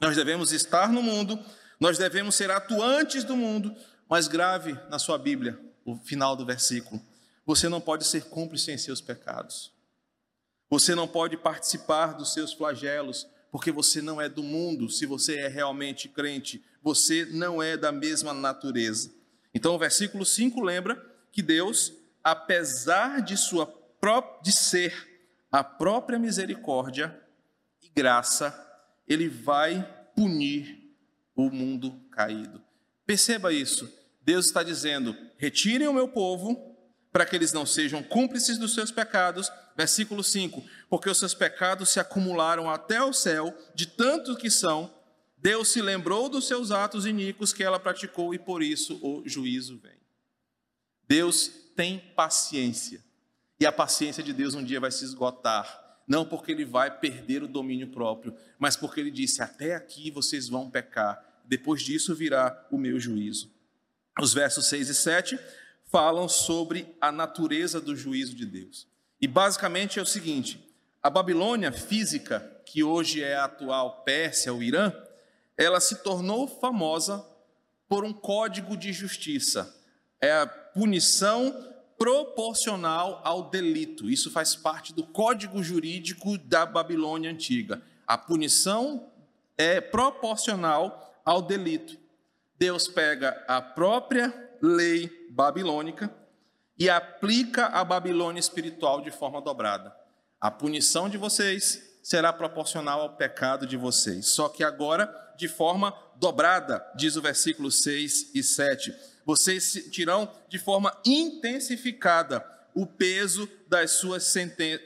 [0.00, 1.38] nós devemos estar no mundo,
[1.78, 3.74] nós devemos ser atuantes do mundo,
[4.08, 7.00] mas grave na sua Bíblia o final do versículo.
[7.44, 9.72] Você não pode ser cúmplice em seus pecados.
[10.68, 14.88] Você não pode participar dos seus flagelos, porque você não é do mundo.
[14.88, 19.12] Se você é realmente crente, você não é da mesma natureza.
[19.52, 23.78] Então, o versículo 5 lembra que Deus, apesar de sua
[24.42, 24.94] de ser
[25.52, 27.20] a própria misericórdia
[27.94, 28.54] graça,
[29.06, 29.82] ele vai
[30.14, 30.94] punir
[31.34, 32.62] o mundo caído.
[33.06, 33.92] Perceba isso.
[34.22, 36.76] Deus está dizendo: retirem o meu povo,
[37.12, 39.50] para que eles não sejam cúmplices dos seus pecados.
[39.76, 44.92] Versículo 5: Porque os seus pecados se acumularam até o céu, de tanto que são.
[45.36, 49.78] Deus se lembrou dos seus atos iníquos que ela praticou e por isso o juízo
[49.78, 49.98] vem.
[51.08, 53.02] Deus tem paciência.
[53.58, 55.89] E a paciência de Deus um dia vai se esgotar.
[56.10, 60.48] Não porque ele vai perder o domínio próprio, mas porque ele disse: Até aqui vocês
[60.48, 63.48] vão pecar, depois disso virá o meu juízo.
[64.20, 65.38] Os versos 6 e 7
[65.84, 68.88] falam sobre a natureza do juízo de Deus.
[69.20, 70.60] E basicamente é o seguinte:
[71.00, 74.92] a Babilônia física, que hoje é a atual Pérsia, o Irã,
[75.56, 77.24] ela se tornou famosa
[77.88, 79.72] por um código de justiça.
[80.20, 81.69] É a punição
[82.00, 84.08] proporcional ao delito.
[84.08, 87.82] Isso faz parte do código jurídico da Babilônia antiga.
[88.06, 89.12] A punição
[89.58, 91.98] é proporcional ao delito.
[92.58, 94.32] Deus pega a própria
[94.62, 96.10] lei babilônica
[96.78, 99.94] e aplica a Babilônia espiritual de forma dobrada.
[100.40, 105.94] A punição de vocês será proporcional ao pecado de vocês, só que agora de forma
[106.16, 108.94] dobrada, diz o versículo 6 e 7.
[109.24, 114.32] Vocês sentirão de forma intensificada o peso das suas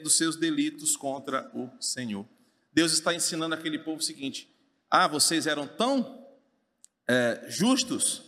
[0.01, 2.25] dos seus delitos contra o Senhor.
[2.73, 4.49] Deus está ensinando aquele povo o seguinte:
[4.89, 6.25] ah, vocês eram tão
[7.07, 8.23] é, justos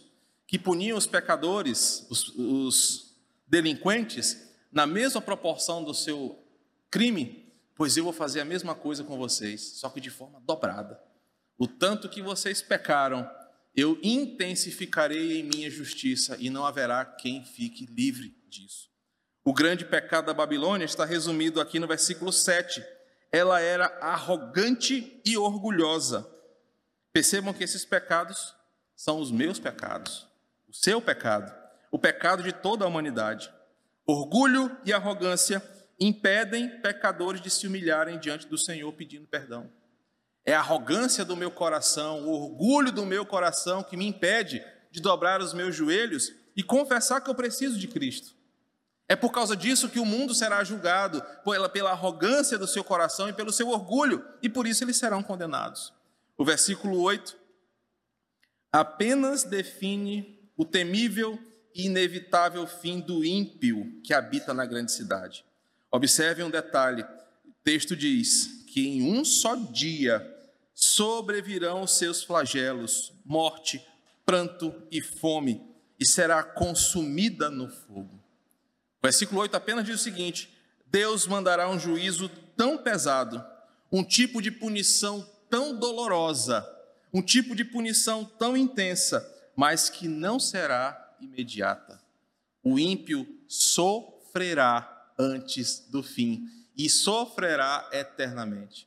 [0.46, 3.15] que puniam os pecadores, os, os
[3.48, 6.41] delinquentes, na mesma proporção do seu
[6.89, 11.00] crime, pois eu vou fazer a mesma coisa com vocês, só que de forma dobrada.
[11.58, 13.30] O tanto que vocês pecaram,
[13.78, 18.90] eu intensificarei em minha justiça e não haverá quem fique livre disso.
[19.46, 22.84] O grande pecado da Babilônia está resumido aqui no versículo 7.
[23.32, 26.28] Ela era arrogante e orgulhosa.
[27.13, 28.56] Percebam que esses pecados
[28.96, 30.28] são os meus pecados,
[30.68, 31.54] o seu pecado,
[31.92, 33.54] o pecado de toda a humanidade.
[34.08, 35.62] Orgulho e arrogância
[36.00, 39.72] impedem pecadores de se humilharem diante do Senhor pedindo perdão.
[40.47, 45.01] É a arrogância do meu coração, o orgulho do meu coração que me impede de
[45.01, 48.33] dobrar os meus joelhos e confessar que eu preciso de Cristo.
[49.10, 53.27] É por causa disso que o mundo será julgado pela, pela arrogância do seu coração
[53.27, 55.91] e pelo seu orgulho, e por isso eles serão condenados.
[56.38, 57.38] O versículo 8
[58.71, 61.38] apenas define o temível
[61.75, 65.43] e inevitável fim do ímpio que habita na grande cidade.
[65.91, 70.36] Observe um detalhe: o texto diz que em um só dia
[70.80, 73.84] sobrevirão seus flagelos, morte,
[74.24, 75.60] pranto e fome,
[76.00, 78.24] e será consumida no fogo.
[79.00, 83.44] O versículo 8 apenas diz o seguinte: Deus mandará um juízo tão pesado,
[83.92, 86.63] um tipo de punição tão dolorosa,
[87.12, 92.00] um tipo de punição tão intensa, mas que não será imediata.
[92.63, 98.87] O ímpio sofrerá antes do fim e sofrerá eternamente.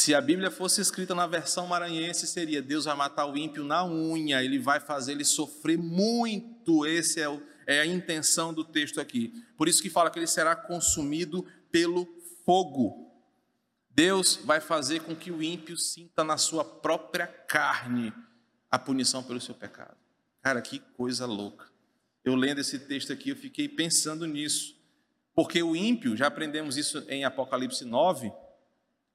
[0.00, 3.84] Se a Bíblia fosse escrita na versão maranhense, seria: Deus vai matar o ímpio na
[3.84, 6.86] unha, ele vai fazer ele sofrer muito.
[6.86, 9.32] Essa é, é, a intenção do texto aqui.
[9.56, 12.06] Por isso que fala que ele será consumido pelo
[12.46, 13.12] fogo.
[13.90, 18.14] Deus vai fazer com que o ímpio sinta na sua própria carne
[18.70, 19.96] a punição pelo seu pecado.
[20.40, 21.66] Cara, que coisa louca.
[22.24, 24.76] Eu lendo esse texto aqui, eu fiquei pensando nisso.
[25.34, 28.32] Porque o ímpio, já aprendemos isso em Apocalipse 9,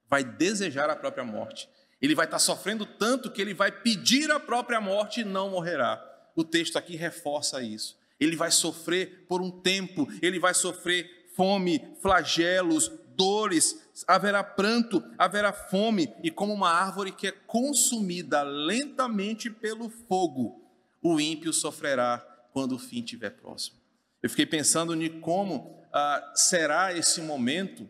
[0.08, 1.68] vai desejar a própria morte.
[2.00, 6.02] Ele vai estar sofrendo tanto que ele vai pedir a própria morte e não morrerá.
[6.36, 7.96] O texto aqui reforça isso.
[8.18, 15.52] Ele vai sofrer por um tempo, ele vai sofrer fome, flagelos, dores, haverá pranto, haverá
[15.52, 20.62] fome, e como uma árvore que é consumida lentamente pelo fogo,
[21.02, 22.18] o ímpio sofrerá
[22.52, 23.78] quando o fim estiver próximo.
[24.22, 27.88] Eu fiquei pensando em como ah, será esse momento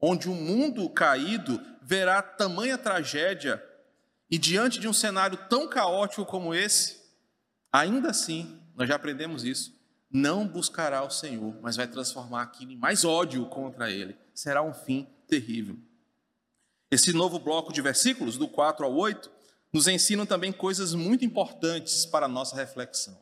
[0.00, 3.62] onde o mundo caído verá tamanha tragédia
[4.30, 7.00] e diante de um cenário tão caótico como esse,
[7.72, 9.74] ainda assim, nós já aprendemos isso,
[10.10, 14.16] não buscará o Senhor, mas vai transformar aquilo em mais ódio contra ele.
[14.34, 15.76] Será um fim terrível.
[16.90, 19.30] Esse novo bloco de versículos, do 4 ao 8,
[19.72, 23.18] nos ensinam também coisas muito importantes para a nossa reflexão.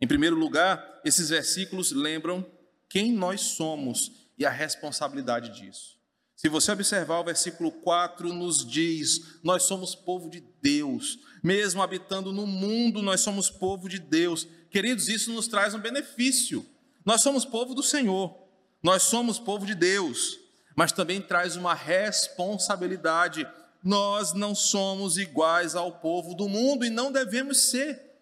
[0.00, 2.46] Em primeiro lugar, esses versículos lembram
[2.88, 5.98] quem nós somos e a responsabilidade disso.
[6.44, 12.32] Se você observar o versículo 4, nos diz: Nós somos povo de Deus, mesmo habitando
[12.32, 14.48] no mundo, nós somos povo de Deus.
[14.68, 16.66] Queridos, isso nos traz um benefício.
[17.04, 18.36] Nós somos povo do Senhor,
[18.82, 20.36] nós somos povo de Deus,
[20.74, 23.46] mas também traz uma responsabilidade.
[23.80, 28.18] Nós não somos iguais ao povo do mundo e não devemos ser.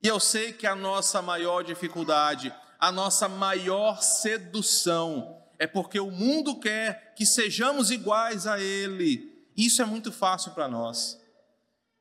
[0.00, 5.33] E eu sei que a nossa maior dificuldade a nossa maior sedução.
[5.58, 9.32] É porque o mundo quer que sejamos iguais a Ele.
[9.56, 11.20] Isso é muito fácil para nós.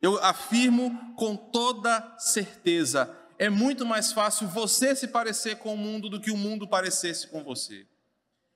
[0.01, 6.09] Eu afirmo com toda certeza: é muito mais fácil você se parecer com o mundo
[6.09, 7.85] do que o mundo parecesse com você.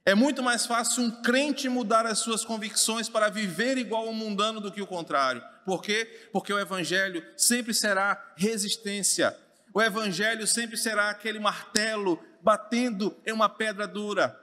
[0.06, 4.62] É muito mais fácil um crente mudar as suas convicções para viver igual ao mundano
[4.62, 5.44] do que o contrário.
[5.66, 6.30] Por quê?
[6.32, 9.38] Porque o Evangelho sempre será resistência,
[9.78, 14.36] o evangelho sempre será aquele martelo batendo em uma pedra dura.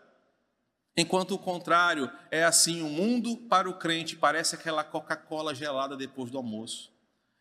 [0.96, 6.30] Enquanto o contrário é assim, o mundo para o crente parece aquela Coca-Cola gelada depois
[6.30, 6.92] do almoço.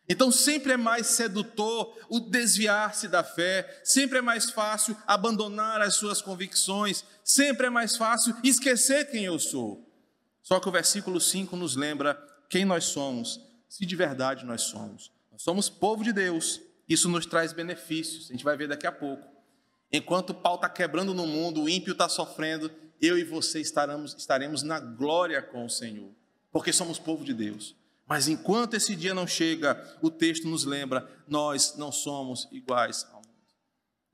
[0.08, 5.94] Então sempre é mais sedutor o desviar-se da fé, sempre é mais fácil abandonar as
[5.94, 9.88] suas convicções, sempre é mais fácil esquecer quem eu sou.
[10.42, 15.10] Só que o versículo 5 nos lembra quem nós somos, se de verdade nós somos.
[15.32, 18.92] Nós somos povo de Deus, isso nos traz benefícios, a gente vai ver daqui a
[18.92, 19.26] pouco.
[19.90, 22.70] Enquanto o pau está quebrando no mundo, o ímpio está sofrendo,
[23.04, 26.10] eu e você estaremos, estaremos na glória com o Senhor,
[26.52, 27.76] porque somos povo de Deus.
[28.06, 33.16] Mas enquanto esse dia não chega, o texto nos lembra: nós não somos iguais ao
[33.16, 33.28] mundo.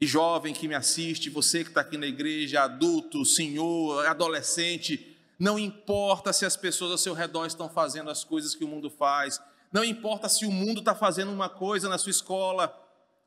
[0.00, 5.58] E jovem que me assiste, você que está aqui na igreja, adulto, senhor, adolescente, não
[5.58, 9.40] importa se as pessoas ao seu redor estão fazendo as coisas que o mundo faz,
[9.72, 12.68] não importa se o mundo está fazendo uma coisa na sua escola,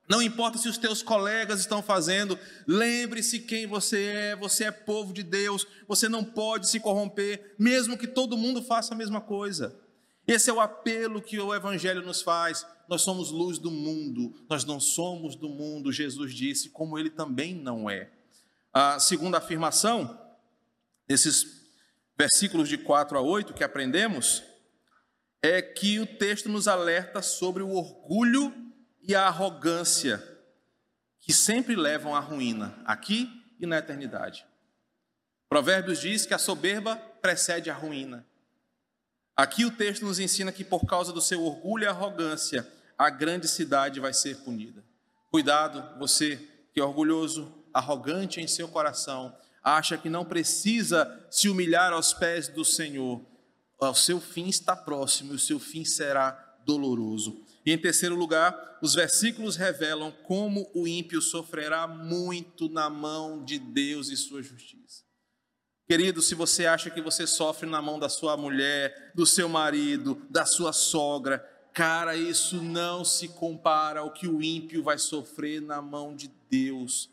[0.07, 2.37] Não importa se os teus colegas estão fazendo,
[2.67, 7.97] lembre-se quem você é, você é povo de Deus, você não pode se corromper, mesmo
[7.97, 9.79] que todo mundo faça a mesma coisa.
[10.27, 12.65] Esse é o apelo que o Evangelho nos faz.
[12.87, 17.55] Nós somos luz do mundo, nós não somos do mundo, Jesus disse, como ele também
[17.55, 18.09] não é.
[18.73, 20.19] A segunda afirmação,
[21.07, 21.63] desses
[22.17, 24.43] versículos de 4 a 8 que aprendemos,
[25.41, 28.62] é que o texto nos alerta sobre o orgulho
[29.03, 30.21] e a arrogância
[31.19, 33.29] que sempre levam à ruína, aqui
[33.59, 34.45] e na eternidade.
[35.47, 38.25] Provérbios diz que a soberba precede a ruína.
[39.35, 43.47] Aqui o texto nos ensina que por causa do seu orgulho e arrogância, a grande
[43.47, 44.83] cidade vai ser punida.
[45.31, 46.37] Cuidado, você
[46.73, 52.47] que é orgulhoso, arrogante em seu coração, acha que não precisa se humilhar aos pés
[52.47, 53.21] do Senhor.
[53.79, 57.41] O seu fim está próximo e o seu fim será doloroso.
[57.65, 63.57] E em terceiro lugar, os versículos revelam como o ímpio sofrerá muito na mão de
[63.57, 65.03] Deus e sua justiça.
[65.87, 70.21] Querido, se você acha que você sofre na mão da sua mulher, do seu marido,
[70.29, 71.39] da sua sogra,
[71.73, 77.09] cara, isso não se compara ao que o ímpio vai sofrer na mão de Deus.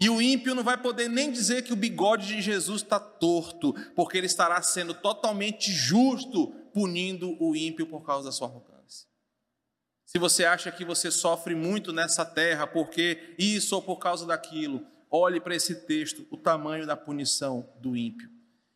[0.00, 3.74] E o ímpio não vai poder nem dizer que o bigode de Jesus está torto,
[3.94, 8.69] porque ele estará sendo totalmente justo punindo o ímpio por causa da sua arrogância.
[10.10, 14.84] Se você acha que você sofre muito nessa terra porque isso ou por causa daquilo,
[15.08, 18.28] olhe para esse texto, o tamanho da punição do ímpio.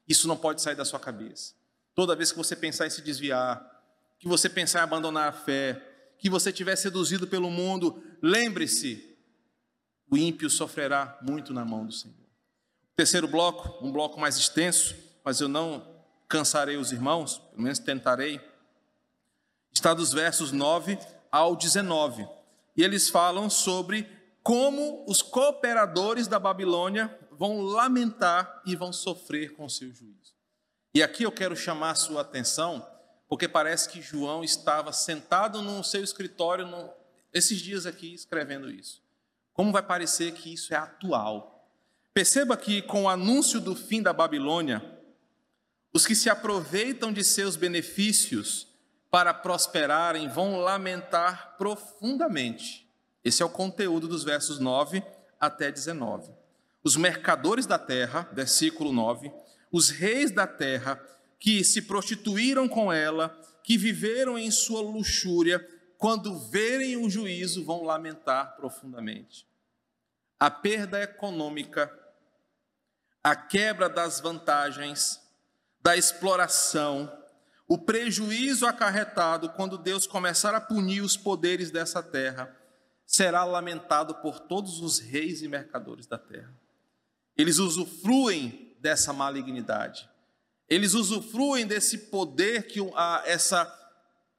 [0.07, 1.55] Isso não pode sair da sua cabeça.
[1.93, 3.69] Toda vez que você pensar em se desviar,
[4.17, 9.19] que você pensar em abandonar a fé, que você tiver seduzido pelo mundo, lembre-se,
[10.09, 12.15] o ímpio sofrerá muito na mão do Senhor.
[12.95, 15.85] Terceiro bloco, um bloco mais extenso, mas eu não
[16.29, 18.41] cansarei os irmãos, pelo menos tentarei,
[19.73, 20.97] está dos versos 9
[21.35, 22.29] ao 19.
[22.77, 24.09] E eles falam sobre
[24.41, 30.33] como os cooperadores da Babilônia vão lamentar e vão sofrer com seu juízo.
[30.95, 32.87] E aqui eu quero chamar a sua atenção,
[33.29, 36.89] porque parece que João estava sentado no seu escritório no,
[37.33, 39.03] esses dias aqui escrevendo isso.
[39.53, 41.69] Como vai parecer que isso é atual?
[42.13, 45.01] Perceba que com o anúncio do fim da Babilônia,
[45.93, 48.69] os que se aproveitam de seus benefícios
[49.15, 52.85] para prosperarem vão lamentar profundamente.
[53.23, 55.05] Esse é o conteúdo dos versos 9
[55.39, 56.33] até 19.
[56.83, 59.33] Os mercadores da terra, versículo 9,
[59.71, 61.01] os reis da terra
[61.39, 65.65] que se prostituíram com ela, que viveram em sua luxúria,
[65.97, 69.47] quando verem o juízo, vão lamentar profundamente.
[70.41, 71.89] A perda econômica,
[73.23, 75.21] a quebra das vantagens,
[75.81, 77.24] da exploração,
[77.67, 82.55] o prejuízo acarretado quando Deus começar a punir os poderes dessa terra
[83.07, 86.55] será lamentado por todos os reis e mercadores da terra.
[87.37, 90.09] Eles usufruem dessa malignidade.
[90.69, 92.81] Eles usufruem desse poder que
[93.25, 93.73] essa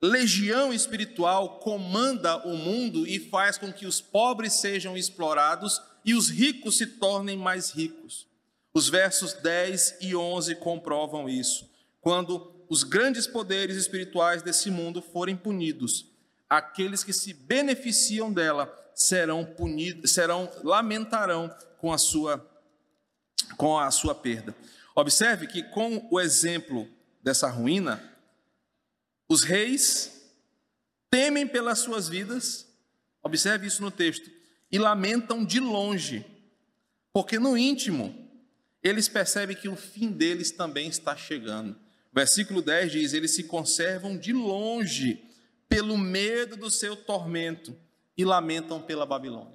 [0.02, 6.30] legião espiritual comanda o mundo e faz com que os pobres sejam explorados e os
[6.30, 8.28] ricos se tornem mais ricos.
[8.74, 11.70] Os versos 10 e 11 comprovam isso.
[12.02, 16.06] Quando os grandes poderes espirituais desse mundo forem punidos,
[16.50, 22.52] aqueles que se beneficiam dela serão punidos, serão lamentarão com a sua
[23.58, 24.56] com a sua perda.
[24.96, 26.88] Observe que com o exemplo
[27.22, 28.02] dessa ruína,
[29.28, 30.32] os reis
[31.10, 32.68] temem pelas suas vidas.
[33.22, 34.30] Observe isso no texto
[34.72, 36.26] e lamentam de longe,
[37.12, 38.26] porque no íntimo
[38.84, 41.76] eles percebem que o fim deles também está chegando.
[42.16, 45.22] Versículo 10 diz: Eles se conservam de longe
[45.68, 47.78] pelo medo do seu tormento
[48.18, 49.54] e lamentam pela Babilônia.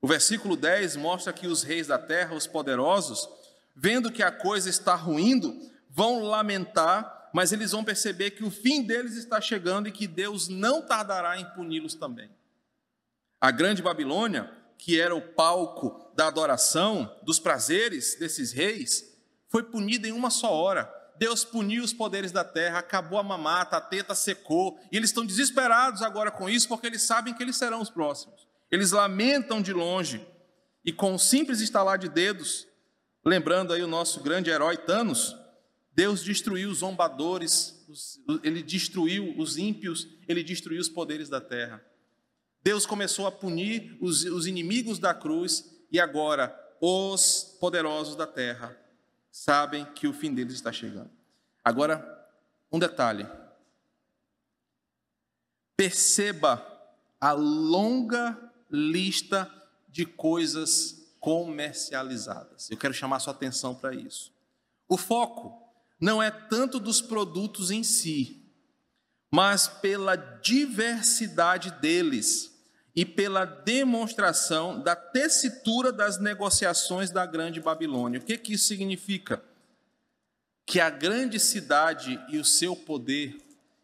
[0.00, 3.28] O versículo 10 mostra que os reis da terra, os poderosos,
[3.76, 5.56] vendo que a coisa está ruindo,
[5.88, 10.48] vão lamentar, mas eles vão perceber que o fim deles está chegando e que Deus
[10.48, 12.28] não tardará em puni-los também.
[13.40, 19.16] A grande Babilônia, que era o palco da adoração, dos prazeres desses reis,
[19.48, 23.76] foi punida em uma só hora Deus puniu os poderes da terra, acabou a mamata,
[23.76, 27.54] a teta secou, e eles estão desesperados agora com isso, porque eles sabem que eles
[27.54, 28.44] serão os próximos.
[28.72, 30.26] Eles lamentam de longe,
[30.84, 32.66] e com um simples estalar de dedos,
[33.24, 35.36] lembrando aí o nosso grande herói Thanos,
[35.94, 37.86] Deus destruiu os zombadores,
[38.42, 41.80] ele destruiu os ímpios, ele destruiu os poderes da terra.
[42.64, 48.81] Deus começou a punir os, os inimigos da cruz, e agora os poderosos da terra
[49.32, 51.10] sabem que o fim deles está chegando.
[51.64, 52.28] Agora,
[52.70, 53.26] um detalhe.
[55.74, 56.64] Perceba
[57.18, 58.38] a longa
[58.70, 59.50] lista
[59.88, 62.70] de coisas comercializadas.
[62.70, 64.32] Eu quero chamar sua atenção para isso.
[64.88, 65.62] O foco
[65.98, 68.44] não é tanto dos produtos em si,
[69.30, 72.51] mas pela diversidade deles
[72.94, 78.20] e pela demonstração da tessitura das negociações da Grande Babilônia.
[78.20, 79.42] O que, que isso significa?
[80.66, 83.36] Que a grande cidade e o seu poder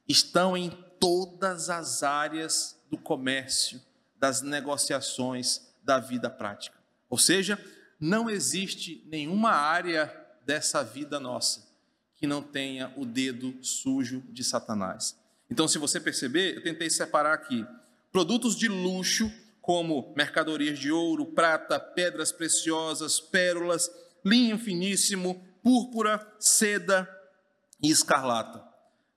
[0.06, 3.80] estão em todas as áreas do comércio,
[4.16, 6.76] das negociações, da vida prática.
[7.08, 7.58] Ou seja,
[7.98, 11.66] não existe nenhuma área dessa vida nossa
[12.16, 15.16] que não tenha o dedo sujo de Satanás.
[15.50, 17.64] Então, se você perceber, eu tentei separar aqui
[18.12, 19.30] produtos de luxo,
[19.60, 23.90] como mercadorias de ouro, prata, pedras preciosas, pérolas,
[24.24, 27.08] linho finíssimo, púrpura, seda
[27.82, 28.64] e escarlata.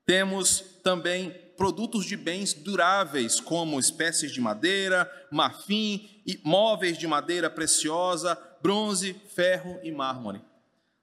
[0.05, 7.49] Temos também produtos de bens duráveis, como espécies de madeira, marfim e móveis de madeira
[7.49, 10.41] preciosa, bronze, ferro e mármore.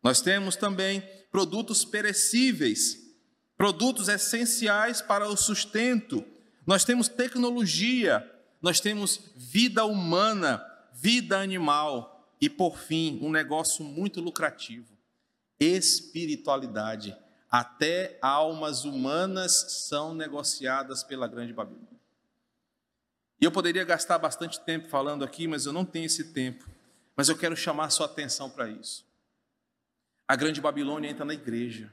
[0.03, 2.97] Nós temos também produtos perecíveis,
[3.57, 6.25] produtos essenciais para o sustento.
[6.69, 10.63] Nós temos tecnologia, nós temos vida humana,
[10.93, 14.95] vida animal e, por fim, um negócio muito lucrativo:
[15.59, 17.17] espiritualidade.
[17.51, 21.89] Até almas humanas são negociadas pela Grande Babilônia.
[23.41, 26.69] E eu poderia gastar bastante tempo falando aqui, mas eu não tenho esse tempo.
[27.17, 29.07] Mas eu quero chamar sua atenção para isso.
[30.29, 31.91] A Grande Babilônia entra na igreja.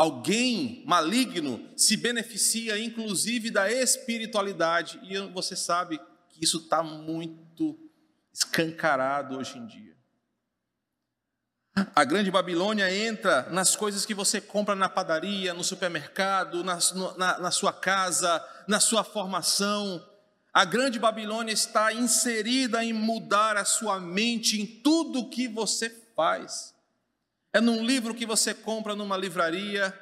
[0.00, 7.78] Alguém maligno se beneficia, inclusive, da espiritualidade, e você sabe que isso está muito
[8.32, 9.94] escancarado hoje em dia.
[11.94, 16.78] A grande Babilônia entra nas coisas que você compra na padaria, no supermercado, na,
[17.18, 20.02] na, na sua casa, na sua formação.
[20.50, 26.72] A grande Babilônia está inserida em mudar a sua mente em tudo que você faz
[27.52, 29.92] é num livro que você compra numa livraria,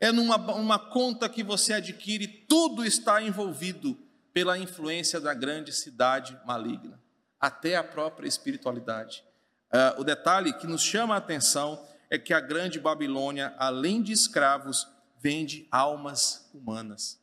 [0.00, 3.96] é numa uma conta que você adquire, tudo está envolvido
[4.32, 7.00] pela influência da grande cidade maligna,
[7.40, 9.24] até a própria espiritualidade.
[9.72, 14.12] Uh, o detalhe que nos chama a atenção é que a grande Babilônia, além de
[14.12, 14.86] escravos,
[15.18, 17.18] vende almas humanas.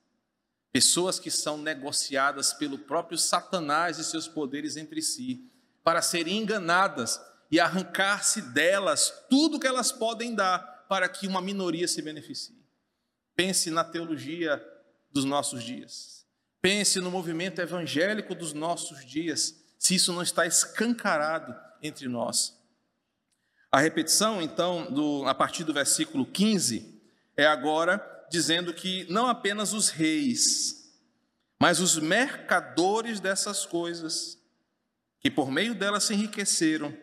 [0.71, 5.49] Pessoas que são negociadas pelo próprio Satanás e seus poderes entre si,
[5.83, 7.21] para serem enganadas
[7.53, 12.57] e arrancar-se delas tudo que elas podem dar para que uma minoria se beneficie.
[13.35, 14.59] Pense na teologia
[15.11, 16.25] dos nossos dias.
[16.63, 22.59] Pense no movimento evangélico dos nossos dias, se isso não está escancarado entre nós.
[23.71, 27.03] A repetição, então, do, a partir do versículo 15,
[27.37, 30.91] é agora dizendo que não apenas os reis,
[31.59, 34.39] mas os mercadores dessas coisas,
[35.19, 37.02] que por meio delas se enriqueceram,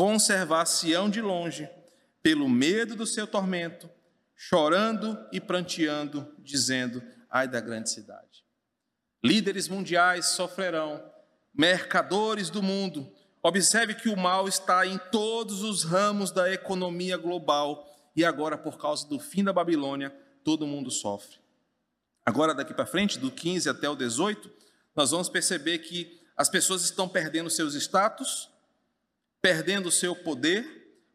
[0.00, 1.68] conservar-se-ão de longe,
[2.22, 3.86] pelo medo do seu tormento,
[4.34, 8.42] chorando e pranteando, dizendo: ai da grande cidade.
[9.22, 11.04] Líderes mundiais sofrerão,
[11.52, 13.12] mercadores do mundo.
[13.42, 17.86] Observe que o mal está em todos os ramos da economia global
[18.16, 20.08] e agora, por causa do fim da Babilônia,
[20.42, 21.36] todo mundo sofre.
[22.24, 24.50] Agora, daqui para frente, do 15 até o 18,
[24.96, 28.49] nós vamos perceber que as pessoas estão perdendo seus status,
[29.42, 30.64] perdendo seu poder,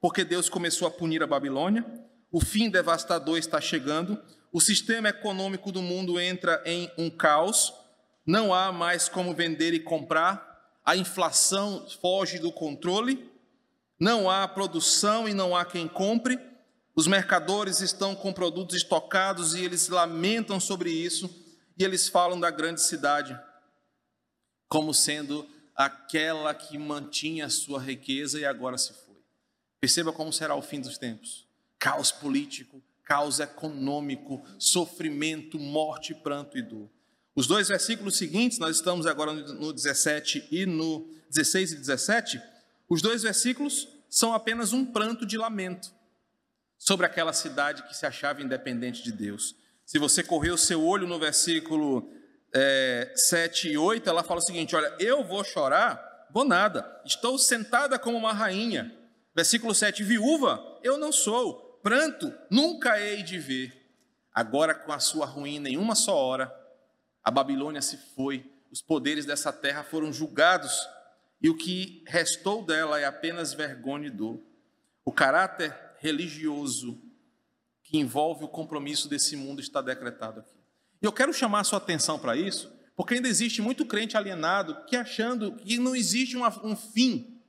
[0.02, 1.86] porque Deus começou a punir a Babilônia,
[2.32, 4.22] o fim devastador está chegando,
[4.52, 7.74] o sistema econômico do mundo entra em um caos,
[8.26, 10.54] não há mais como vender e comprar,
[10.84, 13.32] a inflação foge do controle,
[14.00, 16.40] não há produção e não há quem compre,
[16.96, 21.30] os mercadores estão com produtos estocados e eles lamentam sobre isso,
[21.78, 23.38] e eles falam da grande cidade
[24.68, 29.16] como sendo aquela que mantinha a sua riqueza e agora se foi.
[29.80, 31.48] Perceba como será o fim dos tempos:
[31.78, 36.90] caos político, caos econômico, sofrimento, morte, pranto e dor.
[37.36, 42.42] Os dois versículos seguintes, nós estamos agora no 17 e no 16 e 17,
[42.88, 45.94] os dois versículos são apenas um pranto de lamento
[46.78, 49.56] sobre aquela cidade que se achava independente de Deus.
[49.86, 52.10] Se você correr o seu olho no versículo
[52.58, 57.38] é, 7 e 8, ela fala o seguinte: Olha, eu vou chorar, vou nada, estou
[57.38, 58.98] sentada como uma rainha.
[59.36, 63.86] Versículo 7: Viúva, eu não sou, pranto, nunca hei de ver.
[64.34, 66.54] Agora, com a sua ruína, em uma só hora,
[67.22, 70.88] a Babilônia se foi, os poderes dessa terra foram julgados,
[71.42, 74.42] e o que restou dela é apenas vergonha e dor.
[75.04, 77.02] O caráter religioso
[77.84, 80.55] que envolve o compromisso desse mundo está decretado aqui.
[81.06, 84.76] E eu quero chamar a sua atenção para isso, Porque ainda existe muito crente alienado
[84.88, 87.40] que achando que não existe um fim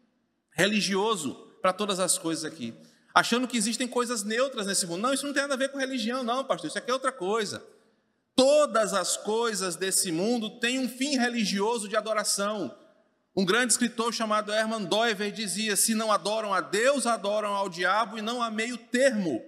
[0.50, 2.74] religioso para todas as coisas aqui.
[3.14, 5.00] Achando que existem coisas neutras nesse mundo.
[5.00, 6.68] Não, isso não tem nada a ver com religião, não, pastor.
[6.68, 7.64] Isso aqui é outra coisa.
[8.34, 12.76] Todas as coisas desse mundo têm um fim religioso de adoração.
[13.34, 18.18] Um grande escritor chamado Herman Doiver dizia: se não adoram a Deus, adoram ao diabo
[18.18, 19.42] e não há meio termo.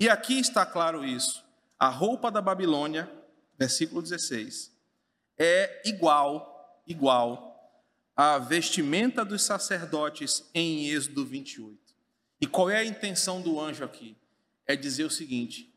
[0.00, 1.44] E aqui está claro isso.
[1.78, 3.10] A roupa da Babilônia,
[3.58, 4.72] versículo 16,
[5.38, 7.54] é igual, igual
[8.16, 11.78] à vestimenta dos sacerdotes em Êxodo 28.
[12.40, 14.16] E qual é a intenção do anjo aqui?
[14.66, 15.74] É dizer o seguinte: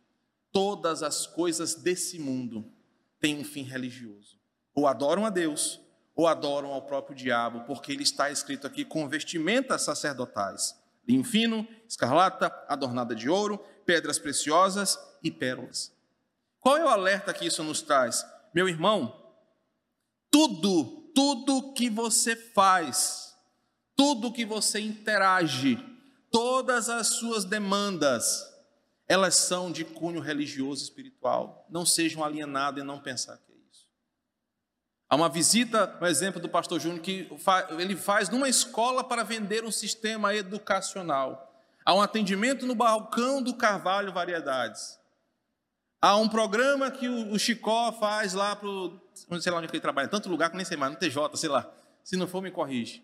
[0.51, 2.71] todas as coisas desse mundo
[3.19, 4.37] têm um fim religioso.
[4.73, 5.79] Ou adoram a Deus,
[6.15, 10.75] ou adoram ao próprio diabo, porque ele está escrito aqui com vestimentas sacerdotais:
[11.07, 15.96] linho fino, escarlata, adornada de ouro, pedras preciosas e pérolas.
[16.67, 18.25] Qual é o alerta que isso nos traz?
[18.53, 19.17] Meu irmão,
[20.29, 23.33] tudo, tudo que você faz,
[23.95, 25.79] tudo que você interage,
[26.29, 28.45] todas as suas demandas,
[29.07, 31.65] elas são de cunho religioso e espiritual.
[31.69, 33.87] Não sejam alienados e não pensar que é isso.
[35.07, 37.31] Há uma visita, um exemplo do pastor Júnior, que
[37.79, 41.63] ele faz numa escola para vender um sistema educacional.
[41.85, 44.96] Há um atendimento no balcão do Carvalho Variedades.
[45.99, 48.69] Há um programa que o Chicó faz lá para
[49.41, 51.71] sei lá onde ele trabalha, tanto lugar que nem sei mais, no TJ, sei lá.
[52.03, 53.03] Se não for, me corrige.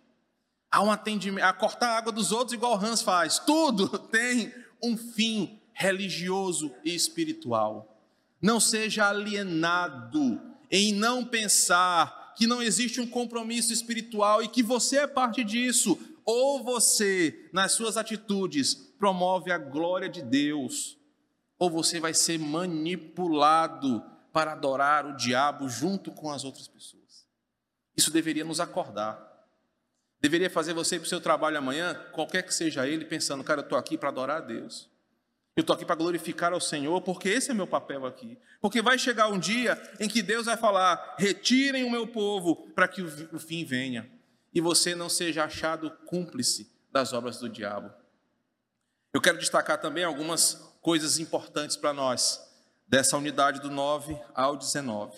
[0.72, 3.40] Há um atendimento, a cortar a água dos outros, igual o Hans faz.
[3.40, 8.00] Tudo tem um fim religioso e espiritual.
[8.40, 10.40] Não seja alienado
[10.70, 16.00] em não pensar que não existe um compromisso espiritual e que você é parte disso.
[16.26, 20.98] Ou você, nas suas atitudes, promove a glória de Deus
[21.58, 27.28] ou você vai ser manipulado para adorar o diabo junto com as outras pessoas.
[27.96, 29.32] Isso deveria nos acordar.
[30.20, 33.60] Deveria fazer você ir para o seu trabalho amanhã, qualquer que seja ele, pensando, cara,
[33.60, 34.90] eu estou aqui para adorar a Deus.
[35.56, 38.38] Eu estou aqui para glorificar ao Senhor, porque esse é meu papel aqui.
[38.60, 42.88] Porque vai chegar um dia em que Deus vai falar: retirem o meu povo para
[42.88, 44.10] que o fim venha.
[44.52, 47.92] E você não seja achado cúmplice das obras do diabo.
[49.14, 52.46] Eu quero destacar também algumas coisas importantes para nós,
[52.86, 55.18] dessa unidade do 9 ao 19.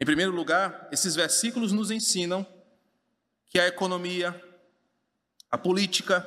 [0.00, 2.46] Em primeiro lugar, esses versículos nos ensinam
[3.46, 4.40] que a economia,
[5.50, 6.24] a política,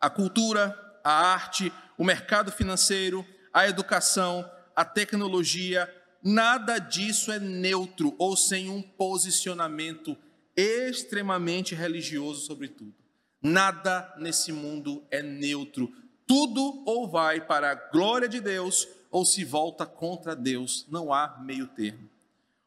[0.00, 5.88] a cultura, a arte, o mercado financeiro, a educação, a tecnologia,
[6.20, 10.16] nada disso é neutro ou sem um posicionamento
[10.56, 12.94] extremamente religioso sobre tudo.
[13.40, 15.92] Nada nesse mundo é neutro,
[16.28, 21.38] tudo ou vai para a glória de Deus ou se volta contra Deus, não há
[21.40, 22.08] meio termo.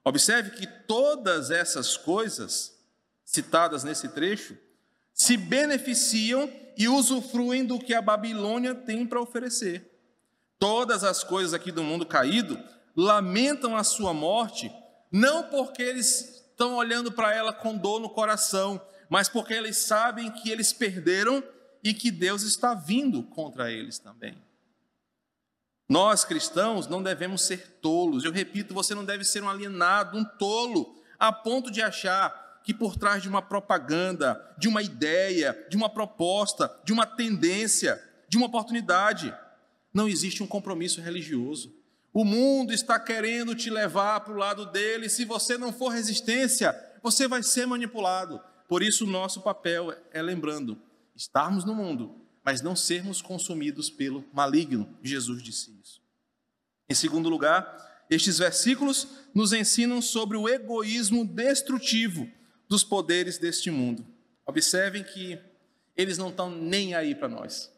[0.03, 2.75] Observe que todas essas coisas
[3.23, 4.57] citadas nesse trecho
[5.13, 9.87] se beneficiam e usufruem do que a Babilônia tem para oferecer.
[10.57, 12.59] Todas as coisas aqui do mundo caído
[12.95, 14.71] lamentam a sua morte,
[15.11, 20.31] não porque eles estão olhando para ela com dor no coração, mas porque eles sabem
[20.31, 21.43] que eles perderam
[21.83, 24.37] e que Deus está vindo contra eles também.
[25.89, 28.23] Nós cristãos não devemos ser tolos.
[28.23, 32.73] Eu repito, você não deve ser um alienado, um tolo, a ponto de achar que
[32.73, 38.37] por trás de uma propaganda, de uma ideia, de uma proposta, de uma tendência, de
[38.37, 39.35] uma oportunidade,
[39.93, 41.75] não existe um compromisso religioso.
[42.13, 46.73] O mundo está querendo te levar para o lado dele, se você não for resistência,
[47.01, 48.41] você vai ser manipulado.
[48.67, 50.81] Por isso, o nosso papel é lembrando:
[51.21, 54.97] estarmos no mundo, mas não sermos consumidos pelo maligno.
[55.03, 56.01] Jesus disse isso.
[56.89, 62.27] Em segundo lugar, estes versículos nos ensinam sobre o egoísmo destrutivo
[62.67, 64.05] dos poderes deste mundo.
[64.45, 65.39] Observem que
[65.95, 67.71] eles não estão nem aí para nós.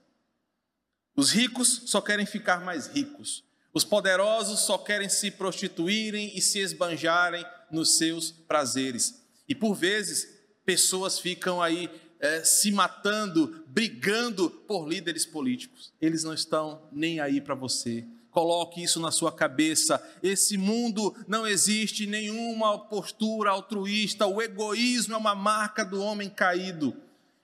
[1.16, 3.44] Os ricos só querem ficar mais ricos.
[3.74, 9.22] Os poderosos só querem se prostituírem e se esbanjarem nos seus prazeres.
[9.48, 10.28] E por vezes,
[10.66, 11.90] pessoas ficam aí
[12.24, 15.92] é, se matando, brigando por líderes políticos.
[16.00, 18.06] Eles não estão nem aí para você.
[18.32, 20.02] Coloque isso na sua cabeça.
[20.24, 24.26] Esse mundo não existe nenhuma postura altruísta.
[24.26, 26.96] O egoísmo é uma marca do homem caído.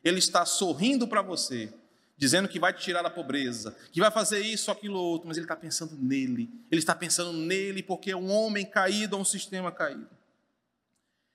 [0.02, 1.74] Ele está sorrindo para você,
[2.16, 5.44] dizendo que vai te tirar da pobreza, que vai fazer isso, aquilo, outro, mas ele
[5.44, 6.50] está pensando nele.
[6.72, 10.08] Ele está pensando nele porque é um homem caído, é um sistema caído.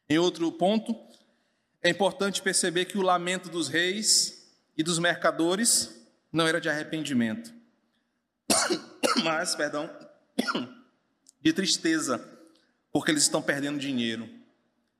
[0.08, 0.96] Em outro ponto,
[1.84, 7.52] é importante perceber que o lamento dos reis e dos mercadores não era de arrependimento,
[9.22, 9.88] mas, perdão,
[11.42, 12.18] de tristeza,
[12.90, 14.28] porque eles estão perdendo dinheiro.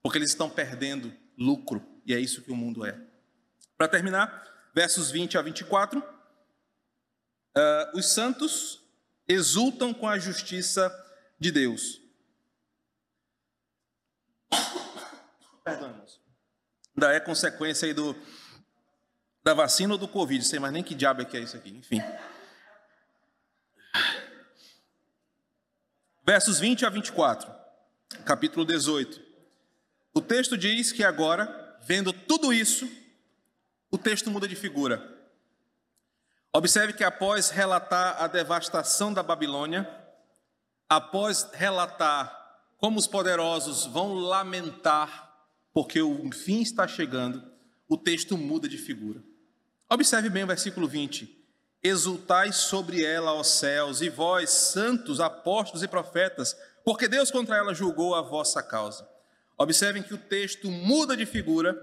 [0.03, 3.01] porque eles estão perdendo lucro, e é isso que o mundo é.
[3.79, 6.05] Para terminar, versos 20 a 24, uh,
[7.95, 8.83] os santos
[9.27, 10.93] exultam com a justiça
[11.41, 12.03] de Deus.
[15.65, 16.24] Perdão, irmãos.
[16.97, 18.15] Ainda é consequência aí do,
[19.43, 21.71] da vacina ou do Covid, sei mais nem que diabo é que é isso aqui,
[21.71, 22.01] enfim.
[26.25, 27.53] Versos 20 a 24,
[28.25, 29.21] capítulo 18.
[30.15, 32.89] O texto diz que agora, vendo tudo isso,
[33.91, 35.13] o texto muda de figura.
[36.53, 39.91] Observe que após relatar a devastação da Babilônia,
[40.89, 42.43] após relatar
[42.79, 45.24] como os poderosos vão lamentar
[45.75, 47.43] porque o fim está chegando,
[47.89, 49.21] o texto muda de figura.
[49.91, 51.45] Observe bem o versículo 20.
[51.83, 57.75] Exultai sobre ela, ó céus, e vós, santos, apóstolos e profetas, porque Deus contra ela
[57.75, 59.07] julgou a vossa causa.
[59.59, 61.77] Observem que o texto muda de figura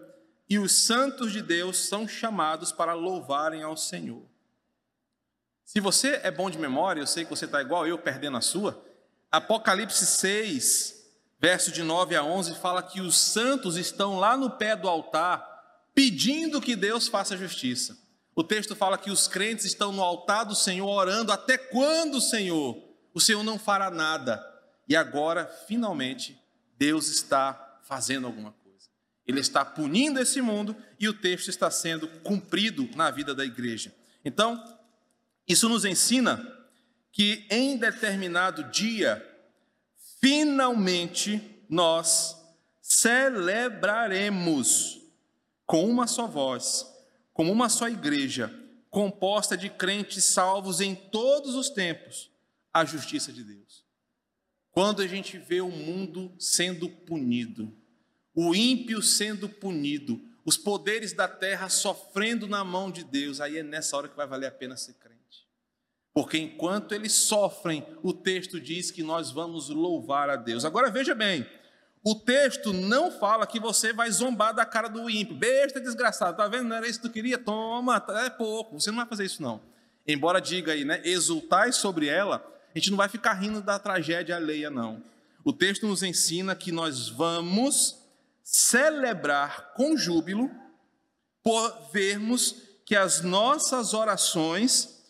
[0.49, 4.23] e os santos de Deus são chamados para louvarem ao Senhor.
[5.65, 8.41] Se você é bom de memória, eu sei que você está igual eu, perdendo a
[8.41, 8.83] sua,
[9.31, 11.00] Apocalipse 6,
[11.41, 15.49] verso de 9 a 11, fala que os santos estão lá no pé do altar
[15.93, 17.97] pedindo que Deus faça justiça.
[18.35, 22.77] O texto fala que os crentes estão no altar do Senhor orando até quando, Senhor?
[23.11, 24.41] O Senhor não fará nada.
[24.87, 26.39] E agora, finalmente,
[26.77, 28.87] Deus está fazendo alguma coisa.
[29.25, 33.93] Ele está punindo esse mundo e o texto está sendo cumprido na vida da igreja.
[34.23, 34.63] Então,
[35.47, 36.39] isso nos ensina
[37.11, 39.27] que em determinado dia,
[40.21, 42.39] finalmente nós
[42.81, 45.01] celebraremos
[45.65, 46.85] com uma só voz,
[47.33, 48.53] como uma só igreja,
[48.89, 52.29] composta de crentes salvos em todos os tempos,
[52.73, 53.83] a justiça de Deus.
[54.71, 57.73] Quando a gente vê o mundo sendo punido,
[58.33, 63.63] o ímpio sendo punido, os poderes da terra sofrendo na mão de Deus, aí é
[63.63, 65.10] nessa hora que vai valer a pena ser crente.
[66.13, 70.65] Porque enquanto eles sofrem, o texto diz que nós vamos louvar a Deus.
[70.65, 71.45] Agora veja bem,
[72.03, 75.35] o texto não fala que você vai zombar da cara do ímpio.
[75.35, 76.65] Besta desgraçado, tá vendo?
[76.65, 77.37] Não era isso que tu queria?
[77.37, 78.79] Toma, tá, é pouco.
[78.79, 79.61] Você não vai fazer isso não.
[80.05, 84.35] Embora diga aí, né, exultai sobre ela, a gente não vai ficar rindo da tragédia
[84.35, 85.03] alheia não.
[85.45, 87.97] O texto nos ensina que nós vamos
[88.43, 90.51] celebrar com júbilo
[91.43, 92.55] por vermos
[92.85, 95.00] que as nossas orações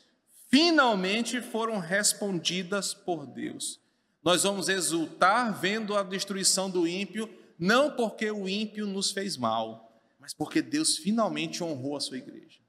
[0.52, 3.80] finalmente foram respondidas por Deus.
[4.22, 7.28] Nós vamos exultar vendo a destruição do ímpio,
[7.58, 12.60] não porque o ímpio nos fez mal, mas porque Deus finalmente honrou a sua igreja.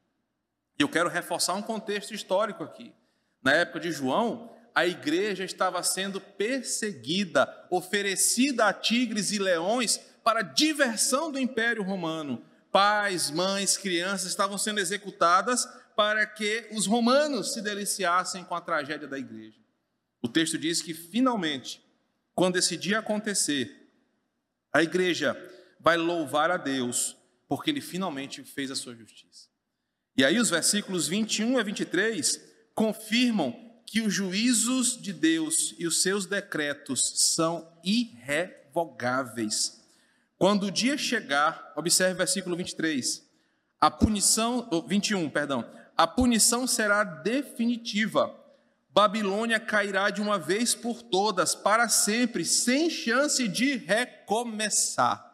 [0.78, 2.94] E eu quero reforçar um contexto histórico aqui.
[3.42, 10.42] Na época de João, a igreja estava sendo perseguida, oferecida a tigres e leões para
[10.42, 12.42] diversão do Império Romano.
[12.70, 19.08] Pais, mães, crianças estavam sendo executadas para que os romanos se deliciassem com a tragédia
[19.08, 19.58] da igreja.
[20.20, 21.82] O texto diz que, finalmente,
[22.34, 23.90] quando esse dia acontecer,
[24.72, 25.36] a igreja
[25.80, 27.16] vai louvar a Deus,
[27.48, 29.48] porque ele finalmente fez a sua justiça.
[30.16, 32.40] E aí, os versículos 21 a 23
[32.74, 33.54] confirmam
[33.86, 37.00] que os juízos de Deus e os seus decretos
[37.34, 39.82] são irrevogáveis.
[40.38, 43.22] Quando o dia chegar, observe o versículo 23.
[43.80, 48.34] A punição, 21, perdão a punição será definitiva.
[48.90, 55.32] Babilônia cairá de uma vez por todas, para sempre, sem chance de recomeçar.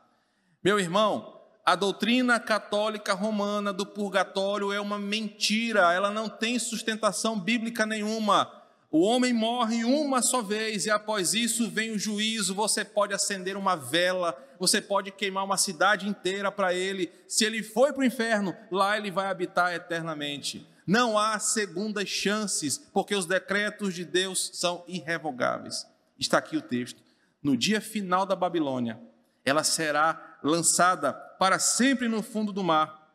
[0.62, 7.38] Meu irmão, a doutrina católica romana do purgatório é uma mentira, ela não tem sustentação
[7.38, 8.50] bíblica nenhuma.
[8.90, 12.54] O homem morre uma só vez e após isso vem o juízo.
[12.54, 17.12] Você pode acender uma vela, você pode queimar uma cidade inteira para ele.
[17.26, 20.66] Se ele foi para o inferno, lá ele vai habitar eternamente.
[20.86, 25.86] Não há segundas chances, porque os decretos de Deus são irrevogáveis.
[26.18, 27.02] Está aqui o texto.
[27.42, 28.98] No dia final da Babilônia,
[29.44, 33.12] ela será lançada para sempre no fundo do mar.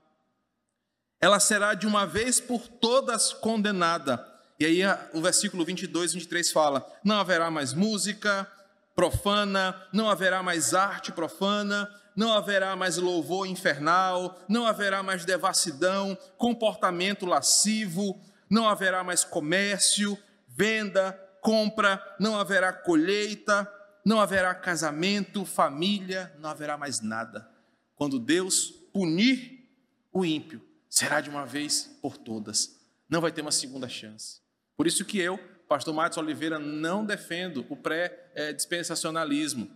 [1.20, 4.82] Ela será de uma vez por todas condenada e aí
[5.14, 8.50] o versículo 22 e 23 fala: Não haverá mais música
[8.96, 16.18] profana, não haverá mais arte profana, não haverá mais louvor infernal, não haverá mais devassidão,
[16.38, 20.18] comportamento lascivo, não haverá mais comércio,
[20.48, 23.72] venda, compra, não haverá colheita,
[24.06, 27.50] não haverá casamento, família, não haverá mais nada.
[27.96, 29.70] Quando Deus punir
[30.12, 32.80] o ímpio, será de uma vez por todas.
[33.10, 34.42] Não vai ter uma segunda chance.
[34.76, 35.40] Por isso que eu,
[35.74, 39.72] pastor Matos Oliveira, não defendo o pré-dispensacionalismo.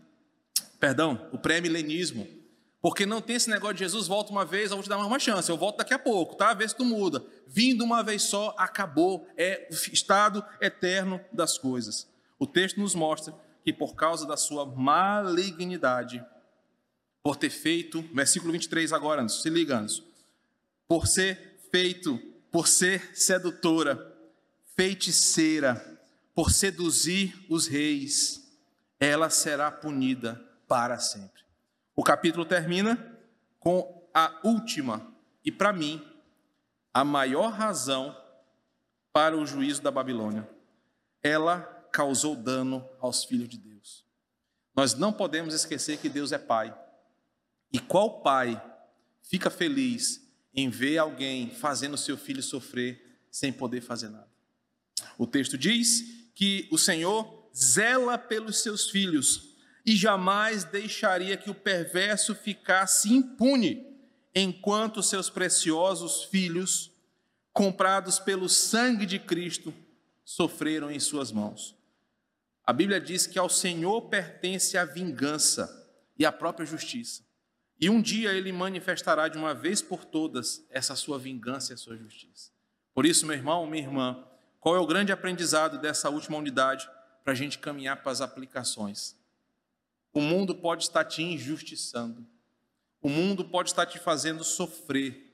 [0.80, 2.28] perdão, o pré-milenismo.
[2.80, 5.08] Porque não tem esse negócio de Jesus volta uma vez, eu vou te dar mais
[5.08, 6.54] uma chance, eu volto daqui a pouco, tá?
[6.54, 7.26] Vê se tu muda.
[7.48, 12.08] Vindo uma vez só, acabou, é o estado eterno das coisas.
[12.38, 13.34] O texto nos mostra
[13.66, 16.24] que por causa da sua malignidade,
[17.24, 20.04] por ter feito, versículo 23 agora, Anderson, se liga, Anderson,
[20.88, 22.20] por ser feito,
[22.52, 24.07] por ser sedutora,
[24.78, 25.84] feiticeira,
[26.36, 28.48] por seduzir os reis,
[29.00, 30.36] ela será punida
[30.68, 31.42] para sempre.
[31.96, 33.20] O capítulo termina
[33.60, 35.12] com a última
[35.44, 36.00] e, para mim,
[36.94, 38.16] a maior razão
[39.12, 40.48] para o juízo da Babilônia.
[41.24, 41.62] Ela
[41.92, 44.06] causou dano aos filhos de Deus.
[44.76, 46.78] Nós não podemos esquecer que Deus é Pai.
[47.74, 48.62] E qual pai
[49.24, 50.24] fica feliz
[50.54, 54.27] em ver alguém fazendo seu filho sofrer sem poder fazer nada?
[55.18, 59.56] O texto diz que o Senhor zela pelos seus filhos
[59.86, 63.86] e jamais deixaria que o perverso ficasse impune,
[64.36, 66.92] enquanto seus preciosos filhos,
[67.54, 69.74] comprados pelo sangue de Cristo,
[70.24, 71.76] sofreram em suas mãos.
[72.64, 75.90] A Bíblia diz que ao Senhor pertence a vingança
[76.20, 77.24] e a própria justiça.
[77.80, 81.78] E um dia ele manifestará de uma vez por todas essa sua vingança e a
[81.78, 82.52] sua justiça.
[82.94, 84.28] Por isso, meu irmão, minha irmã,
[84.68, 86.90] qual é o grande aprendizado dessa última unidade
[87.24, 89.16] para a gente caminhar para as aplicações?
[90.12, 92.28] O mundo pode estar te injustiçando.
[93.02, 95.34] O mundo pode estar te fazendo sofrer.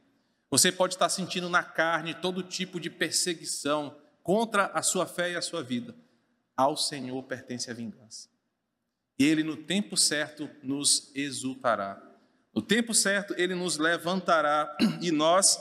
[0.51, 5.35] Você pode estar sentindo na carne todo tipo de perseguição contra a sua fé e
[5.35, 5.95] a sua vida.
[6.55, 8.29] Ao Senhor pertence a vingança.
[9.17, 11.99] Ele, no tempo certo, nos exultará.
[12.53, 15.59] No tempo certo, ele nos levantará e nós,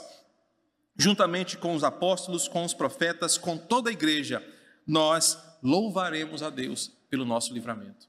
[0.95, 4.43] juntamente com os apóstolos, com os profetas, com toda a igreja,
[4.85, 8.07] nós louvaremos a Deus pelo nosso livramento.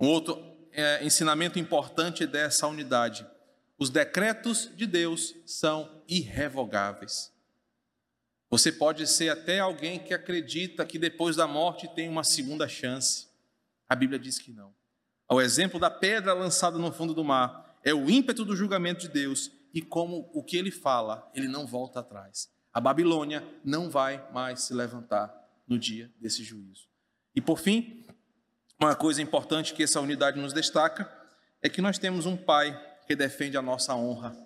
[0.00, 3.26] Um outro é, ensinamento importante dessa unidade:
[3.78, 7.32] os decretos de Deus são irrevogáveis.
[8.50, 13.28] Você pode ser até alguém que acredita que depois da morte tem uma segunda chance.
[13.86, 14.72] A Bíblia diz que não.
[15.28, 19.08] Ao exemplo da pedra lançada no fundo do mar, é o ímpeto do julgamento de
[19.08, 22.50] Deus e como o que ele fala, ele não volta atrás.
[22.72, 25.34] A Babilônia não vai mais se levantar
[25.66, 26.88] no dia desse juízo.
[27.34, 28.04] E por fim,
[28.80, 31.10] uma coisa importante que essa unidade nos destaca
[31.60, 34.36] é que nós temos um pai que defende a nossa honra.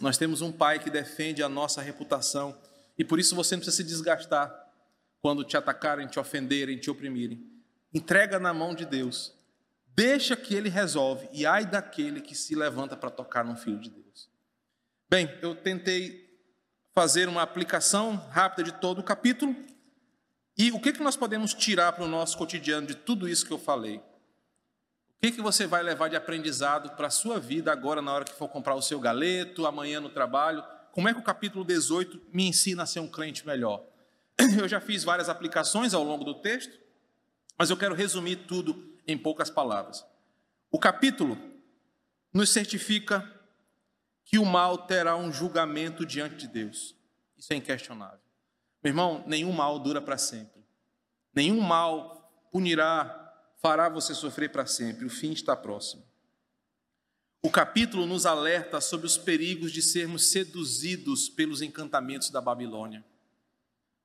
[0.00, 2.56] Nós temos um pai que defende a nossa reputação.
[2.98, 4.68] E por isso você não precisa se desgastar
[5.20, 7.46] quando te atacarem, te ofenderem, te oprimirem.
[7.92, 9.34] Entrega na mão de Deus.
[9.94, 11.28] Deixa que ele resolve.
[11.32, 13.99] E ai daquele que se levanta para tocar num filho de Deus.
[15.10, 16.24] Bem, eu tentei
[16.94, 19.56] fazer uma aplicação rápida de todo o capítulo.
[20.56, 23.52] E o que, que nós podemos tirar para o nosso cotidiano de tudo isso que
[23.52, 23.96] eu falei?
[23.96, 24.02] O
[25.20, 28.38] que, que você vai levar de aprendizado para a sua vida agora, na hora que
[28.38, 30.62] for comprar o seu galeto, amanhã no trabalho?
[30.92, 33.84] Como é que o capítulo 18 me ensina a ser um crente melhor?
[34.60, 36.78] Eu já fiz várias aplicações ao longo do texto,
[37.58, 40.06] mas eu quero resumir tudo em poucas palavras.
[40.70, 41.36] O capítulo
[42.32, 43.39] nos certifica
[44.30, 46.94] que o mal terá um julgamento diante de Deus.
[47.36, 48.20] Isso é inquestionável.
[48.80, 50.64] Meu irmão, nenhum mal dura para sempre.
[51.34, 55.04] Nenhum mal punirá, fará você sofrer para sempre.
[55.04, 56.04] O fim está próximo.
[57.42, 63.04] O capítulo nos alerta sobre os perigos de sermos seduzidos pelos encantamentos da Babilônia.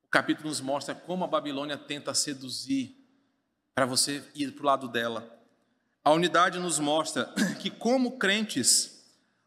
[0.05, 2.97] O capítulo nos mostra como a Babilônia tenta seduzir
[3.75, 5.39] para você ir para o lado dela.
[6.03, 8.94] A unidade nos mostra que, como crentes,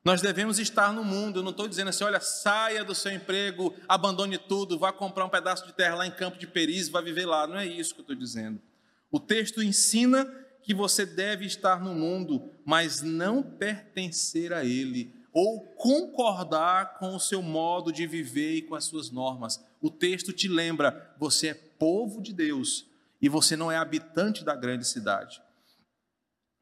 [0.04, 1.40] nós devemos estar no mundo.
[1.40, 5.28] Eu não estou dizendo assim, olha, saia do seu emprego, abandone tudo, vá comprar um
[5.28, 7.46] pedaço de terra lá em Campo de Peris vá viver lá.
[7.46, 8.60] Não é isso que eu estou dizendo.
[9.10, 10.24] O texto ensina
[10.62, 17.20] que você deve estar no mundo, mas não pertencer a ele, ou concordar com o
[17.20, 19.64] seu modo de viver e com as suas normas.
[19.80, 22.86] O texto te lembra: você é povo de Deus
[23.20, 25.40] e você não é habitante da grande cidade.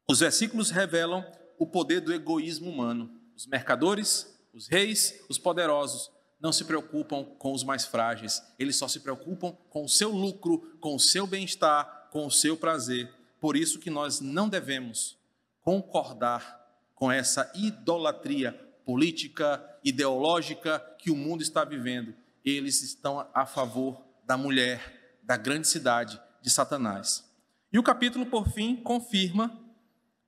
[0.09, 1.25] Os versículos revelam
[1.59, 3.16] o poder do egoísmo humano.
[3.37, 6.09] Os mercadores, os reis, os poderosos
[6.41, 10.75] não se preocupam com os mais frágeis, eles só se preocupam com o seu lucro,
[10.81, 13.13] com o seu bem-estar, com o seu prazer.
[13.39, 15.19] Por isso que nós não devemos
[15.61, 16.65] concordar
[16.95, 22.15] com essa idolatria política, ideológica que o mundo está vivendo.
[22.43, 27.23] Eles estão a favor da mulher, da grande cidade de Satanás.
[27.71, 29.55] E o capítulo, por fim, confirma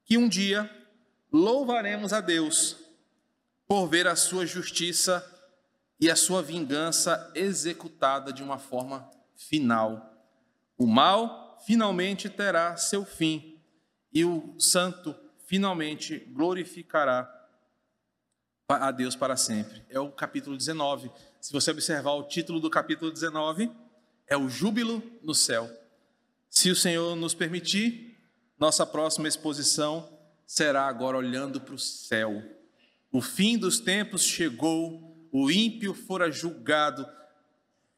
[0.06, 0.70] que um dia
[1.32, 2.89] louvaremos a Deus
[3.70, 5.24] por ver a sua justiça
[6.00, 10.12] e a sua vingança executada de uma forma final.
[10.76, 13.62] O mal finalmente terá seu fim
[14.12, 15.16] e o santo
[15.46, 17.32] finalmente glorificará
[18.68, 19.86] a Deus para sempre.
[19.88, 21.12] É o capítulo 19.
[21.40, 23.72] Se você observar o título do capítulo 19,
[24.26, 25.70] é o júbilo no céu.
[26.50, 28.18] Se o Senhor nos permitir,
[28.58, 30.10] nossa próxima exposição
[30.44, 32.58] será agora olhando para o céu.
[33.12, 37.08] O fim dos tempos chegou, o ímpio fora julgado.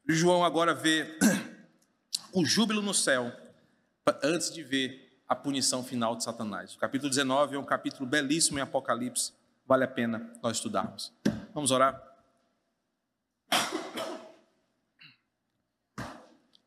[0.08, 1.18] João agora vê
[2.34, 3.32] o júbilo no céu,
[4.24, 6.76] antes de ver a punição final de Satanás.
[6.76, 9.34] O capítulo 19 é um capítulo belíssimo em Apocalipse,
[9.66, 11.14] vale a pena nós estudarmos.
[11.54, 12.02] Vamos orar?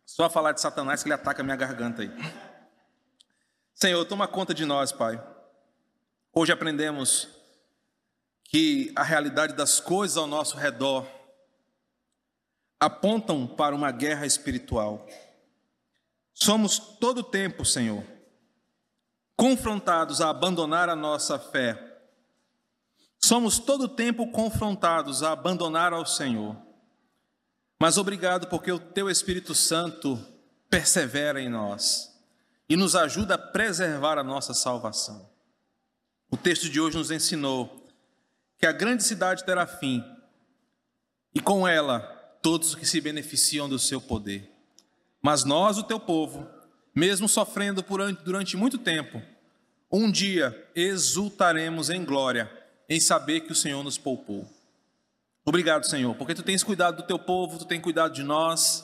[0.05, 2.11] Só falar de Satanás que ele ataca a minha garganta aí.
[3.75, 5.21] Senhor, toma conta de nós, Pai.
[6.33, 7.29] Hoje aprendemos
[8.45, 11.07] que a realidade das coisas ao nosso redor
[12.79, 15.07] apontam para uma guerra espiritual.
[16.33, 18.05] Somos todo o tempo, Senhor,
[19.37, 21.93] confrontados a abandonar a nossa fé.
[23.19, 26.57] Somos todo o tempo confrontados a abandonar ao Senhor.
[27.81, 30.23] Mas obrigado porque o teu Espírito Santo
[30.69, 32.13] persevera em nós
[32.69, 35.29] e nos ajuda a preservar a nossa salvação.
[36.31, 37.84] O texto de hoje nos ensinou
[38.65, 40.03] que a grande cidade terá fim
[41.35, 42.01] e com ela
[42.41, 44.51] todos os que se beneficiam do seu poder.
[45.21, 46.49] Mas nós, o teu povo,
[46.95, 47.85] mesmo sofrendo
[48.25, 49.21] durante muito tempo,
[49.93, 52.51] um dia exultaremos em glória
[52.89, 54.51] em saber que o Senhor nos poupou.
[55.45, 58.83] Obrigado, Senhor, porque tu tens cuidado do teu povo, tu tens cuidado de nós.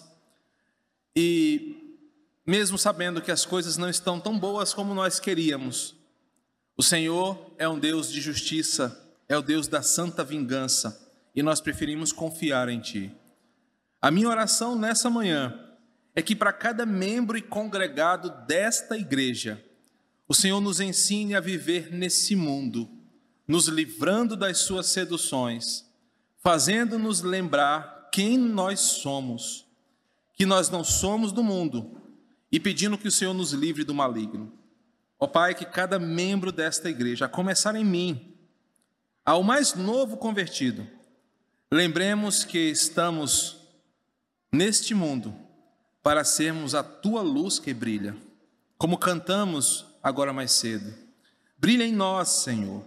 [1.16, 1.96] E
[2.44, 5.96] mesmo sabendo que as coisas não estão tão boas como nós queríamos,
[6.76, 11.58] o Senhor é um Deus de justiça, é o Deus da santa vingança, e nós
[11.58, 13.10] preferimos confiar em ti.
[14.02, 15.58] A minha oração nessa manhã
[16.14, 19.64] é que para cada membro e congregado desta igreja,
[20.28, 22.86] o Senhor nos ensine a viver nesse mundo,
[23.48, 25.88] nos livrando das suas seduções
[26.40, 29.66] fazendo-nos lembrar quem nós somos,
[30.34, 32.00] que nós não somos do mundo,
[32.50, 34.52] e pedindo que o Senhor nos livre do maligno.
[35.18, 38.29] Ó Pai, que cada membro desta igreja, a começar em mim,
[39.24, 40.86] ao mais novo convertido,
[41.70, 43.58] lembremos que estamos
[44.52, 45.34] neste mundo
[46.02, 48.16] para sermos a tua luz que brilha,
[48.78, 50.92] como cantamos agora mais cedo.
[51.58, 52.82] Brilha em nós, Senhor,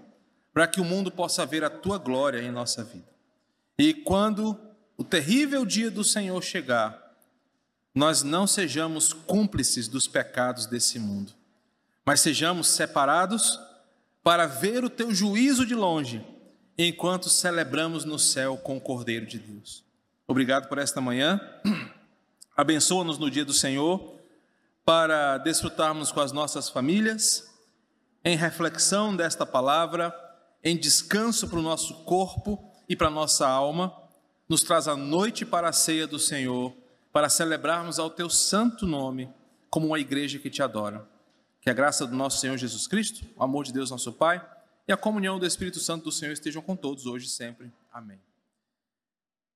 [0.52, 3.08] para que o mundo possa ver a tua glória em nossa vida.
[3.78, 4.60] E quando
[4.98, 7.16] o terrível dia do Senhor chegar,
[7.94, 11.32] nós não sejamos cúmplices dos pecados desse mundo,
[12.04, 13.60] mas sejamos separados
[14.24, 16.26] para ver o teu juízo de longe,
[16.78, 19.84] enquanto celebramos no céu com o Cordeiro de Deus.
[20.26, 21.40] Obrigado por esta manhã.
[22.56, 24.18] Abençoa-nos no dia do Senhor
[24.86, 27.52] para desfrutarmos com as nossas famílias,
[28.24, 30.14] em reflexão desta palavra,
[30.64, 33.94] em descanso para o nosso corpo e para a nossa alma,
[34.48, 36.74] nos traz a noite para a ceia do Senhor,
[37.12, 39.30] para celebrarmos ao teu santo nome,
[39.70, 41.12] como uma igreja que te adora.
[41.64, 44.45] Que a graça do nosso Senhor Jesus Cristo, o amor de Deus nosso Pai
[44.86, 47.72] e a comunhão do Espírito Santo do Senhor estejam com todos hoje e sempre.
[47.91, 48.20] Amém.